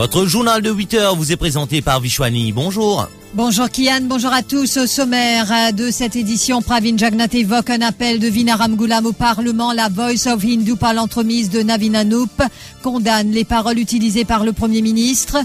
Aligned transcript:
Votre 0.00 0.24
journal 0.24 0.62
de 0.62 0.70
8 0.70 0.94
heures 0.94 1.14
vous 1.14 1.30
est 1.30 1.36
présenté 1.36 1.82
par 1.82 2.00
Vishwani. 2.00 2.52
Bonjour. 2.52 3.06
Bonjour 3.34 3.68
Kian, 3.68 4.00
bonjour 4.04 4.32
à 4.32 4.42
tous. 4.42 4.78
Au 4.78 4.86
sommaire 4.86 5.74
de 5.74 5.90
cette 5.90 6.16
édition, 6.16 6.62
Pravin 6.62 6.96
Jagnat 6.96 7.28
évoque 7.34 7.68
un 7.68 7.82
appel 7.82 8.18
de 8.18 8.26
Vinaram 8.26 8.76
Ghulam 8.76 9.04
au 9.04 9.12
Parlement. 9.12 9.74
La 9.74 9.90
Voice 9.90 10.26
of 10.26 10.42
Hindu 10.42 10.76
par 10.76 10.94
l'entremise 10.94 11.50
de 11.50 11.60
Navin 11.62 11.92
Anup 11.92 12.42
condamne 12.82 13.30
les 13.30 13.44
paroles 13.44 13.78
utilisées 13.78 14.24
par 14.24 14.42
le 14.42 14.54
Premier 14.54 14.80
ministre. 14.80 15.36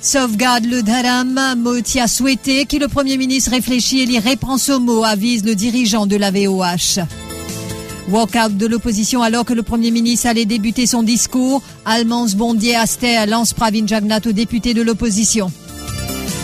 Sauvegarde 0.00 0.66
le 0.66 0.84
dharam, 0.84 1.40
Moti 1.58 1.98
a 1.98 2.06
souhaité 2.06 2.66
que 2.66 2.76
le 2.76 2.86
Premier 2.86 3.16
ministre 3.16 3.50
réfléchisse 3.50 4.04
et 4.04 4.06
les 4.06 4.20
réponse 4.20 4.68
aux 4.68 4.78
mots, 4.78 5.02
avise 5.02 5.44
le 5.44 5.56
dirigeant 5.56 6.06
de 6.06 6.14
la 6.14 6.30
VOH. 6.30 7.00
Walkout 8.10 8.56
de 8.56 8.66
l'opposition 8.66 9.22
alors 9.22 9.44
que 9.44 9.52
le 9.52 9.62
Premier 9.62 9.92
ministre 9.92 10.26
allait 10.26 10.44
débuter 10.44 10.86
son 10.86 11.04
discours. 11.04 11.62
Almans 11.84 12.34
Bondier 12.34 12.74
Aster 12.74 13.24
lance 13.26 13.52
Pravin 13.52 13.86
Jagnat 13.86 14.20
au 14.26 14.32
député 14.32 14.74
de 14.74 14.82
l'opposition. 14.82 15.50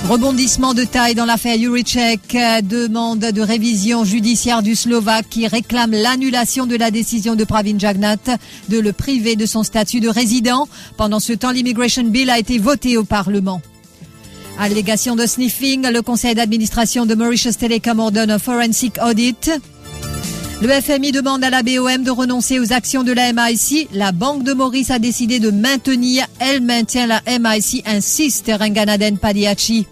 Rebondissement 0.09 0.75
de 0.75 0.85
taille 0.85 1.17
dans 1.17 1.25
l'affaire 1.25 1.59
Juricek, 1.59 2.37
demande 2.63 3.19
de 3.19 3.41
révision 3.41 4.05
judiciaire 4.05 4.63
du 4.63 4.77
Slovaque 4.77 5.27
qui 5.29 5.49
réclame 5.49 5.91
l'annulation 5.91 6.67
de 6.67 6.77
la 6.77 6.93
décision 6.93 7.35
de 7.35 7.43
Pravin 7.43 7.79
Jagnat 7.79 8.39
de 8.69 8.79
le 8.79 8.93
priver 8.93 9.35
de 9.35 9.47
son 9.47 9.65
statut 9.65 9.99
de 9.99 10.09
résident. 10.09 10.69
Pendant 10.97 11.19
ce 11.19 11.33
temps, 11.33 11.51
l'immigration 11.51 12.05
bill 12.05 12.31
a 12.31 12.39
été 12.39 12.59
voté 12.59 12.97
au 12.97 13.03
Parlement. 13.03 13.61
Allégation 14.61 15.17
de 15.17 15.27
sniffing, 15.27 15.85
le 15.87 16.01
conseil 16.01 16.37
d'administration 16.37 17.07
de 17.07 17.15
Mauritius 17.17 17.59
Telecom 17.59 17.99
ordonne 17.99 18.31
un 18.31 18.39
forensic 18.39 18.99
audit. 19.05 19.51
Le 20.63 20.69
FMI 20.71 21.13
demande 21.13 21.45
à 21.45 21.51
la 21.51 21.63
BOM 21.63 22.03
de 22.03 22.11
renoncer 22.11 22.59
aux 22.59 22.73
actions 22.73 23.05
de 23.05 23.13
la 23.13 23.31
MIC. 23.33 23.89
La 23.93 24.13
Banque 24.13 24.43
de 24.43 24.55
Maurice 24.55 24.91
a 24.91 24.99
décidé 24.99 25.39
de 25.39 25.51
maintenir. 25.51 26.27
Elle 26.41 26.63
maintient 26.63 27.07
la 27.07 27.21
MIC, 27.39 27.83
insiste 27.87 28.51
Renganaden 28.59 29.19
Padiachi. 29.19 29.87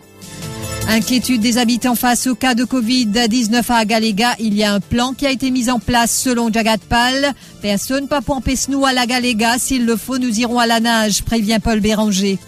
Inquiétude 0.88 1.42
des 1.42 1.58
habitants 1.58 1.94
face 1.94 2.26
au 2.26 2.34
cas 2.34 2.54
de 2.54 2.64
Covid-19 2.64 3.62
à 3.68 3.76
Agalega. 3.76 4.36
Il 4.38 4.54
y 4.54 4.64
a 4.64 4.72
un 4.72 4.80
plan 4.80 5.12
qui 5.12 5.26
a 5.26 5.30
été 5.30 5.50
mis 5.50 5.68
en 5.68 5.78
place 5.78 6.16
selon 6.16 6.50
Jagatpal. 6.50 7.34
Personne 7.60 8.08
pas 8.08 8.22
pour 8.22 8.36
empêcher 8.36 8.70
nous 8.70 8.86
à 8.86 8.94
la 8.94 9.04
Galega. 9.04 9.58
S'il 9.58 9.84
le 9.84 9.96
faut, 9.96 10.18
nous 10.18 10.40
irons 10.40 10.58
à 10.58 10.66
la 10.66 10.80
nage, 10.80 11.22
prévient 11.24 11.58
Paul 11.62 11.80
Béranger. 11.80 12.38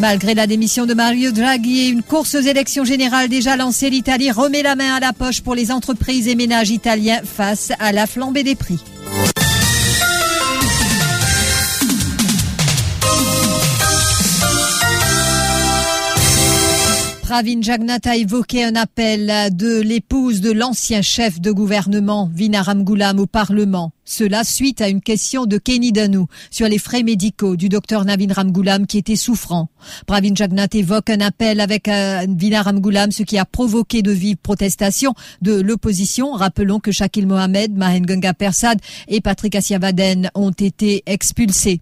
Malgré 0.00 0.32
la 0.32 0.46
démission 0.46 0.86
de 0.86 0.94
Mario 0.94 1.30
Draghi 1.30 1.80
et 1.80 1.88
une 1.88 2.02
course 2.02 2.34
aux 2.34 2.40
élections 2.40 2.86
générales 2.86 3.28
déjà 3.28 3.58
lancée, 3.58 3.90
l'Italie 3.90 4.30
remet 4.30 4.62
la 4.62 4.74
main 4.74 4.94
à 4.94 5.00
la 5.00 5.12
poche 5.12 5.42
pour 5.42 5.54
les 5.54 5.70
entreprises 5.70 6.26
et 6.26 6.34
ménages 6.34 6.70
italiens 6.70 7.20
face 7.22 7.70
à 7.78 7.92
la 7.92 8.06
flambée 8.06 8.42
des 8.42 8.54
prix. 8.54 8.80
Pravin 17.30 17.62
Jagnat 17.62 18.00
a 18.06 18.16
évoqué 18.16 18.64
un 18.64 18.74
appel 18.74 19.54
de 19.54 19.80
l'épouse 19.80 20.40
de 20.40 20.50
l'ancien 20.50 21.00
chef 21.00 21.40
de 21.40 21.52
gouvernement, 21.52 22.28
Vinaram 22.34 22.82
Ghulam, 22.82 23.20
au 23.20 23.26
Parlement. 23.26 23.92
Cela 24.04 24.42
suite 24.42 24.80
à 24.80 24.88
une 24.88 25.00
question 25.00 25.46
de 25.46 25.56
Kenny 25.56 25.92
Danou 25.92 26.26
sur 26.50 26.66
les 26.66 26.78
frais 26.78 27.04
médicaux 27.04 27.54
du 27.54 27.68
docteur 27.68 28.04
Navin 28.04 28.32
Ramgoulam 28.32 28.84
qui 28.84 28.98
était 28.98 29.14
souffrant. 29.14 29.68
Pravin 30.08 30.34
Jagnat 30.34 30.66
évoque 30.72 31.08
un 31.08 31.20
appel 31.20 31.60
avec 31.60 31.86
euh, 31.86 32.26
Vinaram 32.28 32.80
Ghulam, 32.80 33.12
ce 33.12 33.22
qui 33.22 33.38
a 33.38 33.44
provoqué 33.44 34.02
de 34.02 34.10
vives 34.10 34.38
protestations 34.38 35.14
de 35.40 35.60
l'opposition. 35.60 36.32
Rappelons 36.32 36.80
que 36.80 36.90
Shakil 36.90 37.28
Mohamed, 37.28 37.76
Mahen 37.76 38.06
Persad 38.36 38.80
et 39.06 39.20
Patrick 39.20 39.54
Asiavaden 39.54 40.32
ont 40.34 40.50
été 40.50 41.04
expulsés. 41.06 41.80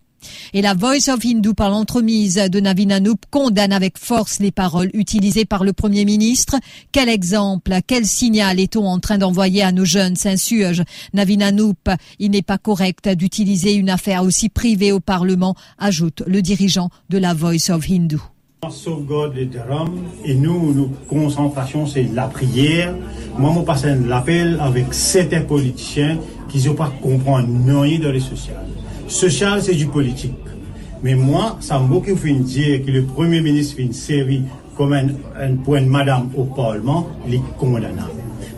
Et 0.53 0.63
la 0.63 0.75
Voice 0.75 1.09
of 1.09 1.25
Hindu, 1.25 1.55
par 1.55 1.71
l'entremise 1.71 2.37
de 2.37 2.61
Navin 2.61 2.91
Anup, 2.91 3.25
condamne 3.31 3.73
avec 3.73 3.99
force 3.99 4.41
les 4.41 4.51
paroles 4.51 4.91
utilisées 4.95 5.45
par 5.45 5.65
le 5.65 5.73
Premier 5.73 6.05
ministre. 6.05 6.57
Quel 6.93 7.09
exemple, 7.09 7.79
quel 7.87 8.07
signal 8.07 8.61
est-on 8.61 8.87
en 8.87 8.99
train 8.99 9.19
d'envoyer 9.19 9.63
à 9.63 9.73
nos 9.73 9.85
jeunes 9.85 10.17
s'insurgent 10.17 10.85
Navin 11.13 11.41
Anup, 11.41 11.91
il 12.19 12.31
n'est 12.31 12.43
pas 12.43 12.59
correct 12.59 13.09
d'utiliser 13.09 13.75
une 13.75 13.91
affaire 13.91 14.23
aussi 14.23 14.49
privée 14.49 14.93
au 14.93 15.01
Parlement, 15.01 15.55
ajoute 15.79 16.23
le 16.27 16.43
dirigeant 16.43 16.91
de 17.09 17.19
la 17.19 17.35
Voice 17.35 17.71
of 17.71 17.89
Hindu. 17.91 18.19
Sauvegarde 18.71 19.39
drames 19.49 20.03
et 20.25 20.35
nous, 20.35 20.75
nos 20.75 20.91
concentrations, 21.09 21.87
c'est 21.87 22.03
la 22.13 22.27
prière. 22.27 22.95
Moi, 23.39 23.55
je 23.57 23.61
passe 23.61 23.85
l'appel 23.85 24.59
avec 24.61 24.93
certains 24.93 25.43
politiciens 25.43 26.19
qui 26.49 26.69
ne 26.69 26.75
pas 26.75 26.93
comprendre 27.01 27.49
rien 27.83 28.01
dans 28.01 28.11
les 28.11 28.21
sociales. 28.21 28.67
Social, 29.09 29.63
c'est 29.63 29.75
du 29.75 29.87
politique. 29.87 30.35
Mais 31.03 31.15
moi, 31.15 31.57
ça 31.61 31.79
m'a 31.79 31.87
beaucoup 31.87 32.15
fait 32.15 32.33
dire 32.33 32.85
que 32.85 32.91
le 32.91 33.05
Premier 33.05 33.41
ministre 33.41 33.77
fait 33.77 33.83
une 33.83 33.93
série 33.93 34.43
comme 34.77 34.93
un, 34.93 35.09
un 35.37 35.81
madame 35.81 36.29
au 36.37 36.45
Parlement, 36.45 37.09
il 37.27 37.37
est 37.37 37.43
condamnable. 37.59 38.11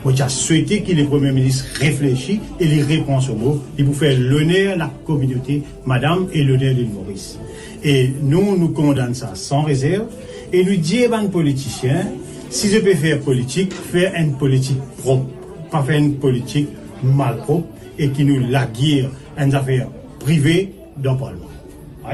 Moi, 0.04 0.12
j'ai 0.16 0.28
souhaité 0.28 0.82
que 0.82 0.92
le 0.92 1.04
Premier 1.04 1.30
ministre 1.32 1.66
réfléchisse 1.78 2.40
et 2.58 2.66
les 2.66 2.82
répond 2.82 3.18
au 3.18 3.34
mot, 3.34 3.62
et 3.78 3.84
pour 3.84 3.94
faire 3.94 4.18
l'honneur 4.18 4.74
à 4.74 4.76
la 4.76 4.90
communauté, 5.06 5.62
madame, 5.86 6.26
et 6.32 6.42
l'honneur 6.42 6.74
de 6.74 6.84
Maurice. 6.84 7.38
Et 7.84 8.10
nous, 8.20 8.56
nous 8.58 8.70
condamnons 8.70 9.14
ça 9.14 9.30
sans 9.34 9.62
réserve, 9.62 10.06
et 10.52 10.64
nous 10.64 10.76
disons 10.76 11.24
aux 11.24 11.28
politiciens, 11.28 12.06
si 12.48 12.68
je 12.68 12.78
peux 12.78 12.94
faire 12.94 13.20
politique, 13.20 13.72
faire 13.72 14.12
une 14.18 14.34
politique 14.34 14.80
propre, 14.98 15.26
pas 15.70 15.82
faire 15.82 15.98
une 15.98 16.14
politique 16.14 16.68
mal 17.02 17.36
propre, 17.36 17.68
et 17.98 18.08
qui 18.08 18.24
nous 18.24 18.40
la 18.50 18.66
guère 18.66 19.10
une 19.38 19.54
affaire 19.54 19.88
privé 20.20 20.72
d'un 20.96 21.14
Parlement. 21.14 21.46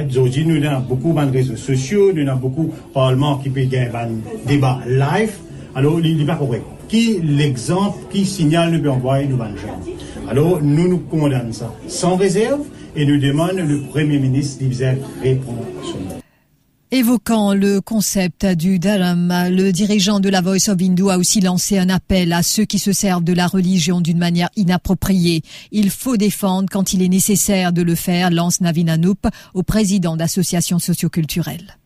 Aujourd'hui, 0.08 0.44
nous 0.46 0.64
avons 0.66 0.80
beaucoup 0.86 1.12
de 1.12 1.30
réseaux 1.30 1.56
sociaux, 1.56 2.12
nous 2.12 2.28
avons 2.28 2.40
beaucoup 2.40 2.64
de 2.64 2.92
Parlement 2.92 3.38
qui 3.38 3.50
peut 3.50 3.64
gagner 3.64 3.90
un 3.94 4.08
débat 4.46 4.80
live. 4.86 5.32
Alors, 5.74 6.00
il 6.00 6.16
n'est 6.16 6.24
pas 6.24 6.36
correct. 6.36 6.64
Qui 6.88 7.18
l'exemple, 7.20 7.98
qui 8.10 8.24
signale 8.24 8.72
nous 8.72 8.82
peut 8.82 8.90
envoyer 8.90 9.26
nous 9.26 9.38
Alors, 10.28 10.62
nous 10.62 10.88
nous 10.88 10.98
condamnons 10.98 11.50
sans 11.88 12.16
réserve 12.16 12.62
et 12.94 13.04
nous 13.04 13.18
demandons 13.18 13.66
le 13.66 13.82
Premier 13.90 14.18
ministre 14.18 14.64
de 14.64 15.22
répondre. 15.22 15.64
Évoquant 16.92 17.52
le 17.52 17.80
concept 17.80 18.46
du 18.46 18.78
dharam, 18.78 19.32
le 19.50 19.72
dirigeant 19.72 20.20
de 20.20 20.28
la 20.28 20.40
Voice 20.40 20.68
of 20.68 20.80
Hindu 20.80 21.10
a 21.10 21.18
aussi 21.18 21.40
lancé 21.40 21.78
un 21.78 21.88
appel 21.88 22.32
à 22.32 22.44
ceux 22.44 22.64
qui 22.64 22.78
se 22.78 22.92
servent 22.92 23.24
de 23.24 23.32
la 23.32 23.48
religion 23.48 24.00
d'une 24.00 24.18
manière 24.18 24.50
inappropriée. 24.54 25.42
Il 25.72 25.90
faut 25.90 26.16
défendre 26.16 26.68
quand 26.70 26.92
il 26.92 27.02
est 27.02 27.08
nécessaire 27.08 27.72
de 27.72 27.82
le 27.82 27.96
faire, 27.96 28.30
lance 28.30 28.60
Navin 28.60 28.86
Anup 28.86 29.26
au 29.52 29.64
président 29.64 30.16
d'associations 30.16 30.78
socioculturelles. 30.78 31.76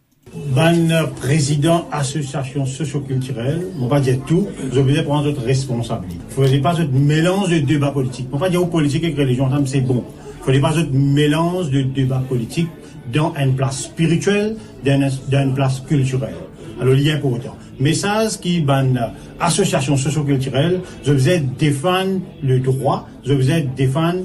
Ban 0.55 0.75
président 1.17 1.89
association 1.93 2.67
socioculturelle, 2.67 3.69
on 3.81 3.89
va 3.89 4.01
dire 4.01 4.19
tout, 4.27 4.49
vous 4.71 4.83
devez 4.83 5.03
prendre 5.03 5.25
votre 5.25 5.43
responsabilité. 5.43 6.21
Il 6.37 6.59
ne 6.59 6.59
pas 6.59 6.77
ce 6.77 6.83
mélange 6.83 7.49
de 7.49 7.61
débats 7.61 7.91
politiques. 7.91 8.29
On 8.33 8.37
va 8.37 8.51
dire 8.51 8.63
aux 8.63 8.67
politiques 8.67 9.05
et 9.05 9.15
religion, 9.15 9.49
c'est 9.65 9.81
bon. 9.81 10.05
Il 10.47 10.55
ne 10.55 10.61
pas 10.61 10.75
ce 10.75 10.81
mélange 10.93 11.71
de 11.71 11.81
débats 11.81 12.23
politiques 12.29 12.69
dans 13.13 13.35
une 13.35 13.55
place 13.55 13.83
spirituelle, 13.83 14.57
dans 14.85 15.11
une 15.33 15.55
place 15.55 15.81
culturelle. 15.81 16.35
Alors, 16.81 16.95
il 16.95 17.03
y 17.03 17.11
a 17.11 17.17
important. 17.17 17.57
Message 17.79 18.39
qui, 18.41 18.61
ban 18.61 18.95
association 19.39 19.97
socioculturelle, 19.97 20.81
je 21.05 21.13
vous 21.13 21.29
aide 21.29 21.57
défendre 21.57 22.21
le 22.43 22.61
droit, 22.61 23.09
je 23.25 23.33
vous 23.33 23.51
aide 23.51 23.75
défendre 23.75 24.21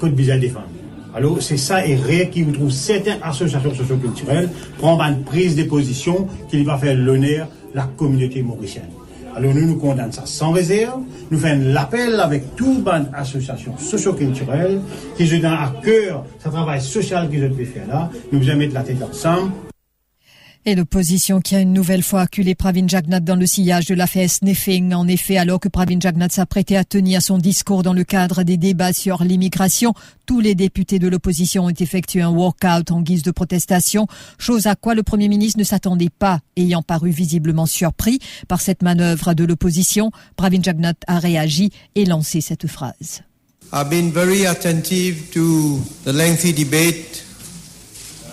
que 0.00 0.06
vous 0.06 0.14
défendre. 0.14 0.68
Alors, 1.14 1.40
c'est 1.40 1.56
ça 1.56 1.86
et 1.86 1.94
rien 1.94 2.26
qui 2.26 2.42
vous 2.42 2.52
trouve 2.52 2.70
certaines 2.70 3.18
associations 3.22 3.74
socioculturelles 3.74 4.48
prendre 4.78 5.02
une 5.02 5.22
prise 5.22 5.54
de 5.54 5.64
position 5.64 6.26
qui 6.48 6.62
va 6.64 6.76
faire 6.78 6.96
l'honneur 6.96 7.48
la 7.74 7.84
communauté 7.96 8.42
mauricienne. 8.42 8.90
Alors 9.36 9.52
nous 9.52 9.66
nous 9.66 9.76
condamnons 9.76 10.12
ça 10.12 10.26
sans 10.26 10.52
réserve. 10.52 11.00
Nous 11.30 11.38
faisons 11.38 11.72
l'appel 11.72 12.20
avec 12.20 12.54
toute 12.56 12.82
bonne 12.82 13.08
association 13.14 13.76
socioculturelle 13.78 14.80
qui 15.16 15.26
se 15.26 15.36
donne 15.36 15.46
à 15.46 15.72
cœur 15.82 16.24
ce 16.38 16.48
travail 16.48 16.80
social 16.80 17.28
qu'ils 17.30 17.44
ont 17.44 17.54
fait 17.54 17.86
là. 17.88 18.10
Nous 18.32 18.48
allons 18.48 18.58
mettre 18.58 18.74
la 18.74 18.82
tête 18.82 19.02
ensemble 19.02 19.52
et 20.66 20.74
l'opposition 20.74 21.40
qui 21.40 21.54
a 21.54 21.60
une 21.60 21.72
nouvelle 21.72 22.02
fois 22.02 22.22
acculé 22.22 22.54
Pravin 22.54 22.88
Jagnat 22.88 23.20
dans 23.20 23.36
le 23.36 23.46
sillage 23.46 23.86
de 23.86 23.94
l'affaire 23.94 24.30
Sniffing. 24.30 24.94
En 24.94 25.06
effet, 25.06 25.36
alors 25.36 25.60
que 25.60 25.68
Pravin 25.68 25.98
Jagnat 26.00 26.28
s'apprêtait 26.30 26.76
à 26.76 26.84
tenir 26.84 27.20
son 27.20 27.38
discours 27.38 27.82
dans 27.82 27.92
le 27.92 28.04
cadre 28.04 28.42
des 28.42 28.56
débats 28.56 28.92
sur 28.92 29.22
l'immigration, 29.22 29.94
tous 30.26 30.40
les 30.40 30.54
députés 30.54 30.98
de 30.98 31.08
l'opposition 31.08 31.66
ont 31.66 31.70
effectué 31.70 32.22
un 32.22 32.30
walkout 32.30 32.90
en 32.90 33.02
guise 33.02 33.22
de 33.22 33.30
protestation, 33.30 34.06
chose 34.38 34.66
à 34.66 34.74
quoi 34.74 34.94
le 34.94 35.02
Premier 35.02 35.28
ministre 35.28 35.58
ne 35.58 35.64
s'attendait 35.64 36.10
pas, 36.10 36.40
ayant 36.56 36.82
paru 36.82 37.10
visiblement 37.10 37.66
surpris 37.66 38.18
par 38.48 38.60
cette 38.60 38.82
manœuvre 38.82 39.34
de 39.34 39.44
l'opposition. 39.44 40.10
Pravin 40.36 40.62
Jagnat 40.62 40.94
a 41.06 41.18
réagi 41.18 41.70
et 41.94 42.06
lancé 42.06 42.40
cette 42.40 42.66
phrase. 42.66 43.22
I've 43.72 43.90
been 43.90 44.12
very 44.12 44.46
attentive 44.46 45.30
to 45.32 45.80
the 46.04 46.12
lengthy 46.12 46.52
debate. 46.52 47.24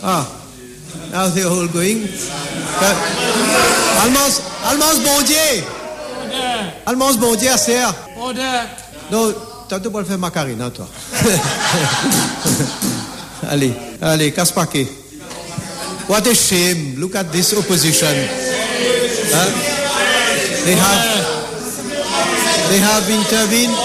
Ah, 0.03 0.40
how's 1.11 1.35
the 1.35 1.43
all 1.43 1.67
going? 1.67 2.07
Almost, 4.03 4.41
almost 4.65 5.27
Dieu. 5.27 5.63
Almost 6.85 7.19
bon 7.19 7.35
Dieu, 7.35 7.51
c'est 7.57 7.79
Non, 9.11 9.33
t'as 9.67 9.79
tout 9.79 9.91
pour 9.91 10.03
faire 10.03 10.17
macarine, 10.17 10.61
hein, 10.61 10.71
toi. 10.71 10.87
allez, 13.49 13.73
allez, 14.01 14.31
casse 14.31 14.51
paquet. 14.51 14.87
What 16.07 16.27
a 16.27 16.33
shame. 16.33 16.95
Look 16.97 17.15
at 17.15 17.31
this 17.31 17.53
opposition. 17.53 18.07
Huh? 19.33 19.49
They 20.65 20.75
have, 20.75 21.01
they 22.69 22.79
have 22.79 23.09
intervened. 23.09 23.75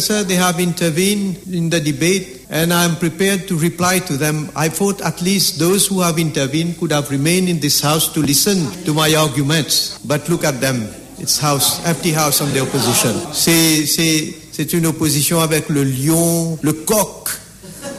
Sir, 0.00 0.22
they 0.24 0.36
have 0.36 0.58
intervened 0.58 1.36
in 1.52 1.68
the 1.68 1.78
debate 1.80 2.41
and 2.52 2.70
I'm 2.70 2.96
prepared 2.96 3.48
to 3.48 3.56
reply 3.56 3.98
to 4.00 4.18
them. 4.18 4.50
I 4.54 4.68
thought 4.68 5.00
at 5.00 5.22
least 5.22 5.58
those 5.58 5.86
who 5.86 6.02
have 6.02 6.18
intervened 6.18 6.78
could 6.78 6.92
have 6.92 7.10
remained 7.10 7.48
in 7.48 7.60
this 7.60 7.80
house 7.80 8.12
to 8.12 8.20
listen 8.20 8.70
to 8.84 8.92
my 8.92 9.14
arguments. 9.14 9.98
But 10.04 10.28
look 10.28 10.44
at 10.44 10.60
them. 10.60 10.86
It's 11.18 11.38
house, 11.38 11.82
empty 11.86 12.12
house 12.12 12.42
on 12.42 12.52
the 12.52 12.60
opposition. 12.60 13.14
C'est, 13.32 13.86
c'est, 13.86 14.34
c'est 14.52 14.74
une 14.74 14.84
opposition 14.84 15.40
avec 15.40 15.70
le 15.70 15.82
lion, 15.82 16.58
le 16.60 16.74
coq, 16.74 17.30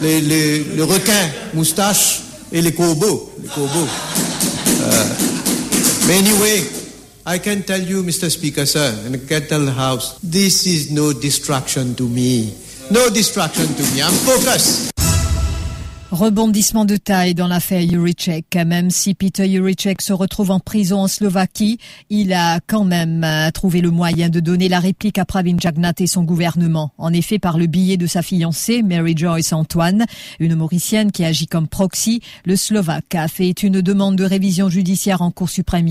le, 0.02 0.20
le, 0.20 0.76
le 0.76 0.84
requin, 0.84 1.32
moustache 1.56 2.22
et 2.52 2.62
les 2.62 2.74
corbeaux. 2.74 3.34
Les 3.42 3.50
corbeaux. 3.50 3.88
Uh, 4.86 6.12
anyway, 6.12 6.62
I 7.26 7.40
can 7.40 7.62
tell 7.62 7.82
you, 7.82 8.04
Mr. 8.04 8.30
Speaker, 8.30 8.68
sir, 8.68 8.94
and 9.06 9.16
I 9.16 9.20
can 9.20 9.48
tell 9.48 9.66
the 9.66 9.72
House, 9.72 10.20
this 10.22 10.68
is 10.68 10.92
no 10.92 11.12
distraction 11.12 11.96
to 11.96 12.04
me. 12.04 12.54
No 12.94 13.10
distraction 13.10 13.66
to 13.74 13.82
me. 13.96 14.04
I'm. 14.04 14.14
Rebondissement 16.12 16.86
de 16.86 16.96
taille 16.96 17.34
dans 17.34 17.48
l'affaire 17.48 17.82
Juricek. 17.82 18.56
Même 18.68 18.92
si 18.92 19.16
Peter 19.16 19.50
Juricek 19.50 20.00
se 20.00 20.14
retrouve 20.14 20.52
en 20.52 20.60
prison 20.60 21.00
en 21.00 21.08
Slovaquie, 21.08 21.80
il 22.12 22.34
a 22.34 22.60
quand 22.60 22.84
même 22.84 23.24
euh, 23.24 23.50
trouvé 23.50 23.82
le 23.82 23.90
moyen 23.90 24.30
de 24.30 24.40
donner 24.40 24.70
la 24.70 24.80
réplique 24.80 25.18
à 25.18 25.26
Pravin 25.26 25.58
Jagnat 25.60 25.94
et 25.98 26.06
son 26.06 26.22
gouvernement. 26.22 26.92
En 27.00 27.12
effet, 27.12 27.40
par 27.40 27.58
le 27.58 27.66
billet 27.66 27.98
de 27.98 28.06
sa 28.06 28.22
fiancée, 28.22 28.84
Mary 28.84 29.18
Joyce 29.18 29.54
Antoine, 29.54 30.06
une 30.40 30.54
Mauricienne 30.54 31.12
qui 31.12 31.26
agit 31.26 31.48
comme 31.48 31.68
proxy, 31.68 32.22
le 32.46 32.56
Slovaque 32.56 33.16
a 33.16 33.28
fait 33.28 33.64
une 33.64 33.82
demande 33.82 34.18
de 34.18 34.24
révision 34.24 34.70
judiciaire 34.70 35.24
en 35.24 35.32
Cour 35.32 35.50
suprême 35.50 35.88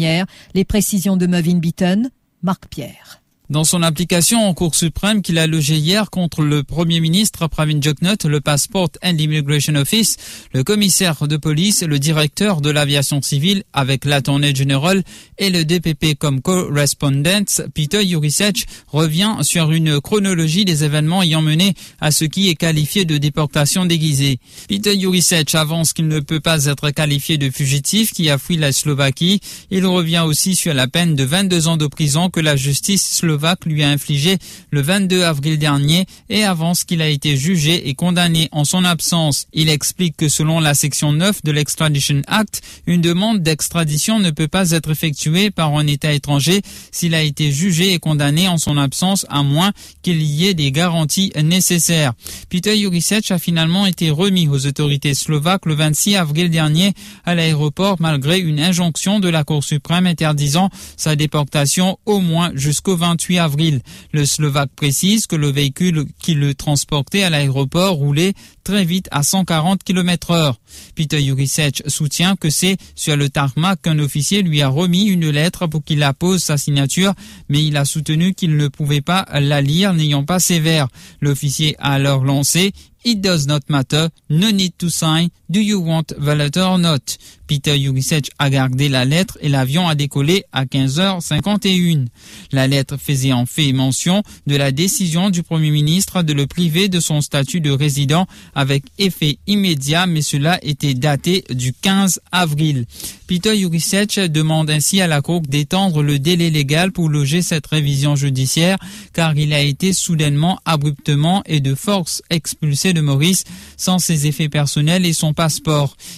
Les 0.54 0.64
précisions 0.64 1.16
de 1.16 1.26
Mevin 1.26 1.58
Beaton, 1.58 2.10
Marc 2.44 2.68
Pierre. 2.68 3.21
Dans 3.52 3.64
son 3.64 3.82
application 3.82 4.48
en 4.48 4.54
Cour 4.54 4.74
suprême 4.74 5.20
qu'il 5.20 5.36
a 5.36 5.46
logée 5.46 5.76
hier 5.76 6.08
contre 6.08 6.40
le 6.40 6.62
Premier 6.62 7.00
ministre 7.00 7.48
Pravin 7.48 7.82
Joknot, 7.82 8.16
le 8.24 8.40
Passport 8.40 8.88
and 9.04 9.18
Immigration 9.18 9.74
Office, 9.74 10.16
le 10.54 10.64
commissaire 10.64 11.28
de 11.28 11.36
police, 11.36 11.82
le 11.82 11.98
directeur 11.98 12.62
de 12.62 12.70
l'aviation 12.70 13.20
civile 13.20 13.62
avec 13.74 14.06
l'attorney 14.06 14.54
général 14.54 15.02
et 15.36 15.50
le 15.50 15.66
DPP 15.66 16.18
comme 16.18 16.40
correspondent, 16.40 17.44
Peter 17.74 18.08
Jurisech 18.08 18.64
revient 18.86 19.36
sur 19.42 19.70
une 19.70 20.00
chronologie 20.00 20.64
des 20.64 20.84
événements 20.84 21.22
ayant 21.22 21.42
mené 21.42 21.74
à 22.00 22.10
ce 22.10 22.24
qui 22.24 22.48
est 22.48 22.54
qualifié 22.54 23.04
de 23.04 23.18
déportation 23.18 23.84
déguisée. 23.84 24.38
Peter 24.66 24.98
Jurisech 24.98 25.54
avance 25.56 25.92
qu'il 25.92 26.08
ne 26.08 26.20
peut 26.20 26.40
pas 26.40 26.64
être 26.64 26.88
qualifié 26.88 27.36
de 27.36 27.50
fugitif 27.50 28.14
qui 28.14 28.30
a 28.30 28.38
fui 28.38 28.56
la 28.56 28.72
Slovaquie. 28.72 29.42
Il 29.70 29.84
revient 29.84 30.24
aussi 30.26 30.56
sur 30.56 30.72
la 30.72 30.86
peine 30.88 31.14
de 31.14 31.24
22 31.24 31.68
ans 31.68 31.76
de 31.76 31.86
prison 31.86 32.30
que 32.30 32.40
la 32.40 32.56
justice 32.56 33.16
slovaque 33.16 33.41
lui 33.66 33.82
a 33.82 33.88
infligé 33.88 34.38
le 34.70 34.80
22 34.80 35.22
avril 35.22 35.58
dernier 35.58 36.06
et 36.28 36.44
avance 36.44 36.84
qu'il 36.84 37.02
a 37.02 37.08
été 37.08 37.36
jugé 37.36 37.88
et 37.88 37.94
condamné 37.94 38.48
en 38.52 38.64
son 38.64 38.84
absence. 38.84 39.46
Il 39.52 39.68
explique 39.68 40.16
que 40.16 40.28
selon 40.28 40.60
la 40.60 40.74
section 40.74 41.12
9 41.12 41.42
de 41.42 41.52
l'Extradition 41.52 42.22
Act, 42.26 42.62
une 42.86 43.00
demande 43.00 43.42
d'extradition 43.42 44.18
ne 44.18 44.30
peut 44.30 44.48
pas 44.48 44.70
être 44.70 44.90
effectuée 44.90 45.50
par 45.50 45.76
un 45.76 45.86
État 45.86 46.12
étranger 46.12 46.62
s'il 46.90 47.14
a 47.14 47.22
été 47.22 47.52
jugé 47.52 47.92
et 47.92 47.98
condamné 47.98 48.48
en 48.48 48.58
son 48.58 48.76
absence 48.76 49.26
à 49.28 49.42
moins 49.42 49.72
qu'il 50.02 50.22
y 50.22 50.46
ait 50.46 50.54
des 50.54 50.72
garanties 50.72 51.32
nécessaires. 51.42 52.12
Peter 52.48 52.76
Jurisic 52.76 53.30
a 53.30 53.38
finalement 53.38 53.86
été 53.86 54.10
remis 54.10 54.48
aux 54.48 54.66
autorités 54.66 55.14
slovaques 55.14 55.66
le 55.66 55.74
26 55.74 56.16
avril 56.16 56.50
dernier 56.50 56.92
à 57.24 57.34
l'aéroport 57.34 57.96
malgré 58.00 58.38
une 58.38 58.60
injonction 58.60 59.20
de 59.20 59.28
la 59.28 59.44
Cour 59.44 59.64
suprême 59.64 60.06
interdisant 60.06 60.70
sa 60.96 61.16
déportation 61.16 61.98
au 62.06 62.20
moins 62.20 62.52
jusqu'au 62.54 62.96
28 62.96 63.21
avril. 63.38 63.80
Le 64.12 64.26
Slovaque 64.26 64.70
précise 64.74 65.26
que 65.26 65.36
le 65.36 65.50
véhicule 65.50 66.04
qui 66.22 66.34
le 66.34 66.54
transportait 66.54 67.22
à 67.22 67.30
l'aéroport 67.30 67.94
roulait 67.94 68.34
très 68.64 68.84
vite 68.84 69.08
à 69.10 69.22
140 69.22 69.82
km 69.82 70.30
heure. 70.30 70.60
Peter 70.94 71.22
Jurisech 71.22 71.82
soutient 71.86 72.36
que 72.36 72.50
c'est 72.50 72.76
sur 72.94 73.16
le 73.16 73.28
tarmac 73.28 73.82
qu'un 73.82 73.98
officier 73.98 74.42
lui 74.42 74.62
a 74.62 74.68
remis 74.68 75.04
une 75.04 75.30
lettre 75.30 75.66
pour 75.66 75.84
qu'il 75.84 76.02
appose 76.02 76.42
sa 76.42 76.56
signature, 76.56 77.14
mais 77.48 77.64
il 77.64 77.76
a 77.76 77.84
soutenu 77.84 78.34
qu'il 78.34 78.56
ne 78.56 78.68
pouvait 78.68 79.00
pas 79.00 79.26
la 79.32 79.60
lire 79.60 79.94
n'ayant 79.94 80.24
pas 80.24 80.38
sévère. 80.38 80.88
L'officier 81.20 81.76
a 81.78 81.92
alors 81.92 82.24
lancé 82.24 82.72
It 83.04 83.20
does 83.20 83.46
not 83.48 83.62
matter, 83.68 84.06
no 84.30 84.52
need 84.52 84.76
to 84.78 84.88
sign, 84.88 85.28
do 85.52 85.60
you 85.60 85.80
want 85.80 86.14
the 86.18 86.34
letter 86.34 86.62
or 86.62 86.78
not? 86.78 87.18
Peter 87.46 87.76
Jurisic 87.78 88.30
a 88.38 88.48
gardé 88.48 88.88
la 88.88 89.04
lettre 89.04 89.36
et 89.42 89.50
l'avion 89.50 89.86
a 89.86 89.94
décollé 89.94 90.44
à 90.52 90.64
15h51. 90.64 92.06
La 92.50 92.66
lettre 92.66 92.96
faisait 92.96 93.34
en 93.34 93.44
fait 93.44 93.74
mention 93.74 94.22
de 94.46 94.56
la 94.56 94.72
décision 94.72 95.28
du 95.28 95.42
Premier 95.42 95.70
ministre 95.70 96.22
de 96.22 96.32
le 96.32 96.46
priver 96.46 96.88
de 96.88 96.98
son 96.98 97.20
statut 97.20 97.60
de 97.60 97.70
résident 97.70 98.26
avec 98.54 98.84
effet 98.96 99.36
immédiat, 99.46 100.06
mais 100.06 100.22
cela 100.22 100.58
était 100.62 100.94
daté 100.94 101.44
du 101.50 101.74
15 101.74 102.20
avril. 102.32 102.86
Peter 103.26 103.54
Jurisic 103.58 104.18
demande 104.20 104.70
ainsi 104.70 105.02
à 105.02 105.06
la 105.06 105.20
Cour 105.20 105.42
d'étendre 105.42 106.02
le 106.02 106.18
délai 106.18 106.48
légal 106.48 106.90
pour 106.90 107.10
loger 107.10 107.42
cette 107.42 107.66
révision 107.66 108.16
judiciaire, 108.16 108.78
car 109.12 109.36
il 109.36 109.52
a 109.52 109.60
été 109.60 109.92
soudainement, 109.92 110.58
abruptement 110.64 111.42
et 111.44 111.60
de 111.60 111.74
force 111.74 112.22
expulsé 112.30 112.94
de 112.94 113.02
Maurice 113.02 113.44
sans 113.76 113.98
ses 113.98 114.26
effets 114.26 114.48
personnels 114.48 115.04
et 115.04 115.12
son 115.12 115.34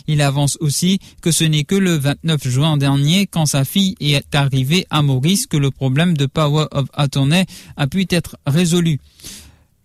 Il 0.07 0.23
avance 0.23 0.57
aussi 0.61 0.99
que 1.23 1.31
ce 1.31 1.45
n'est 1.45 1.65
que 1.65 1.75
le 1.75 1.97
29 1.97 2.49
juin 2.49 2.77
dernier, 2.77 3.27
quand 3.27 3.47
sa 3.47 3.65
fille 3.65 3.95
est 4.01 4.35
arrivée 4.35 4.87
à 4.91 5.03
Maurice, 5.03 5.47
que 5.47 5.57
le 5.57 5.71
problème 5.71 6.17
de 6.17 6.27
Power 6.27 6.67
of 6.73 6.87
Attorney 6.95 7.47
a 7.77 7.87
pu 7.87 8.07
être 8.11 8.37
résolu. 8.47 9.01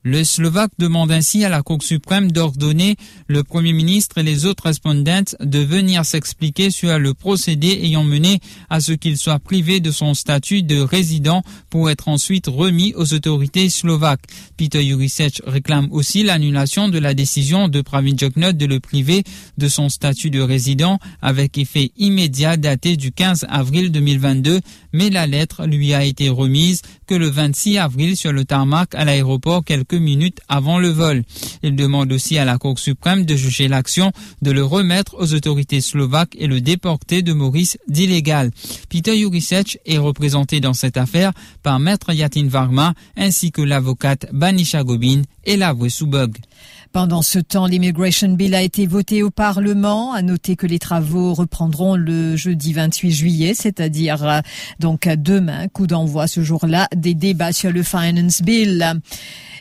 Le 0.04 0.24
Slovaque 0.24 0.72
demande 0.80 1.12
ainsi 1.12 1.44
à 1.44 1.50
la 1.50 1.62
Cour 1.62 1.84
suprême 1.84 2.32
d'ordonner 2.32 2.96
le 3.28 3.44
Premier 3.44 3.74
ministre 3.74 4.18
et 4.20 4.24
les 4.24 4.46
autres 4.46 4.64
respondants 4.64 5.36
de 5.42 5.60
venir 5.60 6.06
s'expliquer 6.06 6.72
sur 6.72 6.98
le 6.98 7.14
procédé 7.14 7.68
ayant 7.84 8.06
mené 8.06 8.40
à 8.70 8.80
ce 8.80 8.94
qu'il 8.94 9.18
soit 9.18 9.40
privé 9.40 9.82
de 9.82 9.92
son 9.92 10.14
statut 10.14 10.64
de 10.64 10.80
résident 10.80 11.44
pour 11.70 11.90
être 11.90 12.08
ensuite 12.08 12.48
remis 12.48 12.94
aux 12.96 13.14
autorités 13.14 13.70
slovaques. 13.70 14.24
Peter 14.56 14.86
Jurisic 14.86 15.42
réclame 15.46 15.90
aussi 15.92 16.24
l'annulation 16.24 16.88
de 16.88 16.98
la 16.98 17.14
décision 17.14 17.68
de 17.68 17.82
Pravin 17.82 18.16
Joknot 18.16 18.54
de 18.54 18.66
le 18.66 18.80
priver 18.80 19.26
de 19.58 19.68
son 19.68 19.90
statut 19.90 20.30
de 20.30 20.40
résident 20.40 20.98
avec 21.22 21.58
effet 21.58 21.92
immédiat 21.98 22.56
daté 22.56 22.96
du 22.96 23.12
15 23.12 23.48
avril 23.50 23.92
2022, 23.92 24.62
mais 24.94 25.10
la 25.10 25.28
lettre 25.28 25.66
lui 25.66 25.94
a 25.94 26.04
été 26.04 26.30
remise 26.30 26.82
que 27.08 27.16
le 27.16 27.28
26 27.28 27.78
avril 27.78 28.18
sur 28.18 28.32
le 28.32 28.46
tarmac 28.46 28.94
à 28.96 29.06
l'aéroport 29.06 29.64
quelques 29.64 29.94
minutes 29.94 30.40
avant 30.48 30.80
le 30.80 30.90
vol. 30.90 31.24
Il 31.64 31.76
demande 31.76 32.12
aussi 32.12 32.38
à 32.38 32.46
la 32.46 32.58
Cour 32.58 32.80
suprême 32.80 33.26
de 33.26 33.36
juger 33.36 33.68
l'action, 33.68 34.12
de 34.42 34.52
le 34.52 34.64
remettre 34.64 35.16
aux 35.20 35.34
autorités 35.34 35.82
slovaques 35.82 36.36
et 36.38 36.48
le 36.48 36.62
déporter 36.62 37.22
de 37.22 37.34
Maurice 37.34 37.78
d'illégal. 37.88 38.52
Peter 38.90 39.18
Jurisic 39.18 39.80
est 39.86 39.98
représenté 39.98 40.60
dans 40.60 40.74
cette 40.74 40.98
affaire 40.98 41.32
par 41.64 41.80
Maître 41.80 42.14
Yatin 42.14 42.48
Varma 42.48 42.94
ainsi 43.18 43.52
que 43.52 43.62
l'avocate 43.62 44.28
Banisha 44.32 44.84
Gobin 44.84 45.24
et 45.46 45.58
la 45.58 45.74
Soubog. 45.90 46.38
Pendant 46.92 47.22
ce 47.22 47.38
temps, 47.38 47.68
l'immigration 47.68 48.30
bill 48.30 48.56
a 48.56 48.64
été 48.64 48.88
voté 48.88 49.22
au 49.22 49.30
Parlement. 49.30 50.14
À 50.14 50.24
noter 50.24 50.56
que 50.56 50.66
les 50.66 50.80
travaux 50.80 51.36
reprendront 51.36 51.96
le 51.96 52.36
jeudi 52.36 52.74
28 52.74 53.12
juillet, 53.12 53.54
c'est-à-dire 53.54 54.28
euh, 54.28 54.40
donc 54.80 55.08
demain, 55.08 55.68
coup 55.68 55.86
d'envoi 55.86 56.26
ce 56.26 56.42
jour-là 56.42 56.88
des 56.96 57.14
débats 57.14 57.54
sur 57.54 57.72
le 57.72 57.84
finance 57.84 58.42
bill 58.42 59.00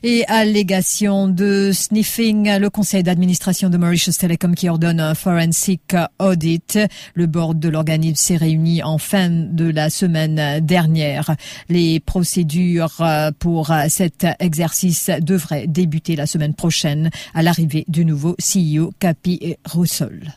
et 0.03 0.25
allégation 0.27 1.29
de 1.29 1.71
sniffing. 1.73 2.59
Le 2.59 2.71
conseil 2.71 3.03
d'administration 3.03 3.71
de 3.71 3.77
Mauritius 3.77 4.19
Telecom 4.19 4.55
qui 4.55 4.69
ordonne 4.69 5.01
un 5.01 5.15
forensic 5.15 5.97
audit. 6.19 6.79
Le 7.15 7.27
board 7.27 7.59
de 7.59 7.69
l'organisme 7.69 8.17
s'est 8.17 8.37
réuni 8.37 8.83
en 8.83 8.99
fin 8.99 9.29
de 9.31 9.71
la 9.71 9.91
semaine 9.91 10.61
dernière. 10.61 11.35
Les 11.69 12.01
procédures 12.01 13.01
euh, 13.01 13.31
pour 13.39 13.73
cet 13.89 14.27
exercice 14.39 15.11
devraient 15.21 15.67
débuter 15.67 16.17
la 16.17 16.27
semaine 16.27 16.55
prochaine 16.55 17.11
à 17.35 17.43
l'arrivée 17.43 17.85
du 17.89 18.05
nouveau 18.05 18.37
CEO 18.41 18.93
Capi 18.99 19.57
Roussel. 19.65 20.35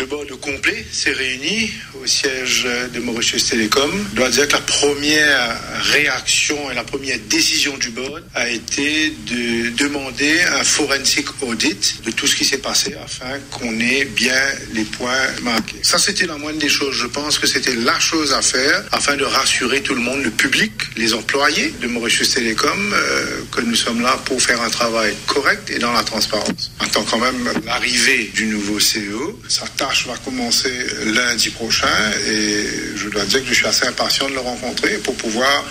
Le 0.00 0.06
board 0.06 0.30
complet 0.40 0.86
s'est 0.90 1.12
réuni 1.12 1.70
au 2.02 2.06
siège 2.06 2.66
de 2.94 3.00
Mauritius 3.00 3.50
Telecom. 3.50 3.90
Je 4.12 4.16
dois 4.16 4.30
dire 4.30 4.48
que 4.48 4.52
la 4.54 4.60
première 4.60 5.60
réaction 5.92 6.70
et 6.70 6.74
la 6.74 6.84
première 6.84 7.18
décision 7.28 7.76
du 7.76 7.90
board 7.90 8.22
a 8.34 8.48
été 8.48 9.10
de 9.26 9.68
demander 9.76 10.40
un 10.58 10.64
forensic 10.64 11.26
audit 11.42 12.02
de 12.02 12.12
tout 12.12 12.26
ce 12.26 12.34
qui 12.34 12.46
s'est 12.46 12.62
passé 12.62 12.94
afin 13.04 13.38
qu'on 13.50 13.78
ait 13.78 14.06
bien 14.06 14.40
les 14.72 14.84
points 14.84 15.26
marqués. 15.42 15.80
Ça, 15.82 15.98
c'était 15.98 16.24
la 16.24 16.38
moindre 16.38 16.58
des 16.58 16.70
choses. 16.70 16.96
Je 16.96 17.06
pense 17.06 17.38
que 17.38 17.46
c'était 17.46 17.74
la 17.74 18.00
chose 18.00 18.32
à 18.32 18.40
faire 18.40 18.82
afin 18.92 19.16
de 19.16 19.24
rassurer 19.24 19.82
tout 19.82 19.94
le 19.94 20.00
monde, 20.00 20.22
le 20.24 20.30
public, 20.30 20.72
les 20.96 21.12
employés 21.12 21.74
de 21.82 21.86
Mauritius 21.88 22.30
Telecom, 22.30 22.94
euh, 22.94 23.42
que 23.52 23.60
nous 23.60 23.74
sommes 23.74 24.00
là 24.00 24.18
pour 24.24 24.40
faire 24.40 24.62
un 24.62 24.70
travail 24.70 25.14
correct 25.26 25.68
et 25.68 25.78
dans 25.78 25.92
la 25.92 26.04
transparence. 26.04 26.70
Attends 26.78 27.04
quand 27.04 27.18
même 27.18 27.52
l'arrivée 27.66 28.30
du 28.34 28.46
nouveau 28.46 28.78
CEO. 28.78 29.38
Sa 29.46 29.66
va 30.06 30.16
commencer 30.24 30.72
lundi 31.06 31.50
prochain 31.50 31.86
et 32.26 32.66
je 32.96 33.08
dois 33.08 33.24
dire 33.24 33.42
que 33.42 33.48
je 33.48 33.54
suis 33.54 33.66
assez 33.66 33.86
impatient 33.86 34.28
de 34.28 34.34
le 34.34 34.40
rencontrer 34.40 34.98
pour 34.98 35.14
pouvoir 35.16 35.64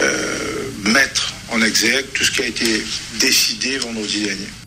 euh, 0.00 0.70
mettre 0.84 1.34
en 1.50 1.62
exergue 1.62 2.06
tout 2.12 2.24
ce 2.24 2.30
qui 2.30 2.42
a 2.42 2.46
été 2.46 2.84
décidé 3.18 3.78
vendredi 3.78 4.22
dernier. 4.22 4.59